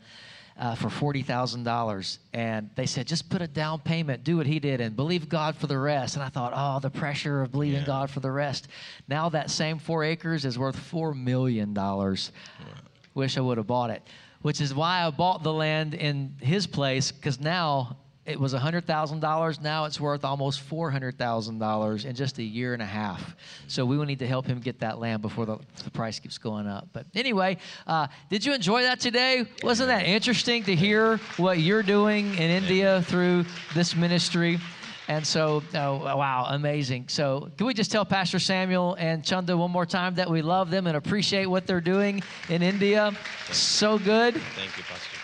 uh, 0.58 0.76
for 0.76 0.88
$40,000. 0.88 2.18
And 2.34 2.70
they 2.76 2.86
said, 2.86 3.08
just 3.08 3.30
put 3.30 3.42
a 3.42 3.48
down 3.48 3.80
payment, 3.80 4.24
do 4.24 4.38
what 4.38 4.46
he 4.46 4.60
did, 4.60 4.82
and 4.82 4.96
believe 4.96 5.30
God 5.30 5.56
for 5.56 5.68
the 5.68 5.78
rest. 5.78 6.16
And 6.16 6.24
I 6.24 6.30
thought, 6.30 6.54
oh, 6.56 6.80
the 6.80 6.90
pressure 6.90 7.42
of 7.42 7.52
believing 7.52 7.82
Yeah. 7.82 7.86
God 7.86 8.10
for 8.10 8.20
the 8.20 8.32
rest. 8.32 8.68
Now 9.08 9.30
that 9.30 9.50
same 9.50 9.80
four 9.80 10.04
acres 10.04 10.46
is 10.46 10.58
worth 10.60 10.76
$4 10.76 11.16
million. 11.16 11.74
Wish 13.14 13.38
I 13.38 13.42
would 13.42 13.58
have 13.58 13.68
bought 13.68 13.90
it, 13.90 14.02
which 14.42 14.60
is 14.62 14.74
why 14.74 15.04
I 15.06 15.10
bought 15.10 15.44
the 15.44 15.54
land 15.54 15.94
in 15.94 16.36
his 16.40 16.66
place, 16.68 17.12
because 17.12 17.40
now 17.40 17.98
it 18.26 18.40
was 18.40 18.54
$100,000. 18.54 19.62
Now 19.62 19.86
it's 19.86 20.00
worth 20.00 20.24
almost 20.24 20.68
$400,000 20.70 22.06
in 22.06 22.16
just 22.16 22.38
a 22.38 22.44
year 22.44 22.74
and 22.74 22.82
a 22.82 22.86
half. 22.86 23.36
So 23.68 23.86
we 23.86 23.98
will 23.98 24.06
need 24.06 24.20
to 24.20 24.28
help 24.28 24.46
him 24.46 24.60
get 24.60 24.80
that 24.80 25.00
land 25.00 25.22
before 25.22 25.46
the, 25.46 25.58
the 25.84 25.92
price 25.92 26.20
keeps 26.20 26.38
going 26.38 26.68
up. 26.68 26.88
But 26.94 27.06
anyway, 27.16 27.58
uh, 27.86 28.08
did 28.30 28.46
you 28.46 28.54
enjoy 28.54 28.84
that 28.84 29.02
today? 29.02 29.46
Wasn't 29.62 29.88
that 29.88 30.06
interesting 30.06 30.64
to 30.64 30.76
hear 30.76 31.18
what 31.38 31.60
you're 31.60 31.84
doing 31.84 32.34
in 32.36 32.50
India 32.50 33.02
through 33.04 33.46
this 33.74 33.96
ministry? 33.96 34.60
And 35.10 35.28
so, 35.28 35.62
oh, 35.74 35.98
wow, 35.98 36.46
amazing. 36.50 37.10
So, 37.10 37.52
can 37.58 37.68
we 37.68 37.74
just 37.74 37.92
tell 37.92 38.06
Pastor 38.06 38.40
Samuel 38.40 38.96
and 38.98 39.22
Chunda 39.22 39.58
one 39.58 39.70
more 39.70 39.86
time 39.86 40.16
that 40.16 40.30
we 40.30 40.42
love 40.42 40.70
them 40.70 40.88
and 40.88 40.96
appreciate 40.96 41.46
what 41.46 41.68
they're 41.68 41.82
doing 41.82 42.24
in 42.48 42.62
India? 42.62 43.12
So 43.52 44.00
good. 44.00 44.36
thank 44.36 44.78
you 44.78 44.84
pastor 44.84 45.23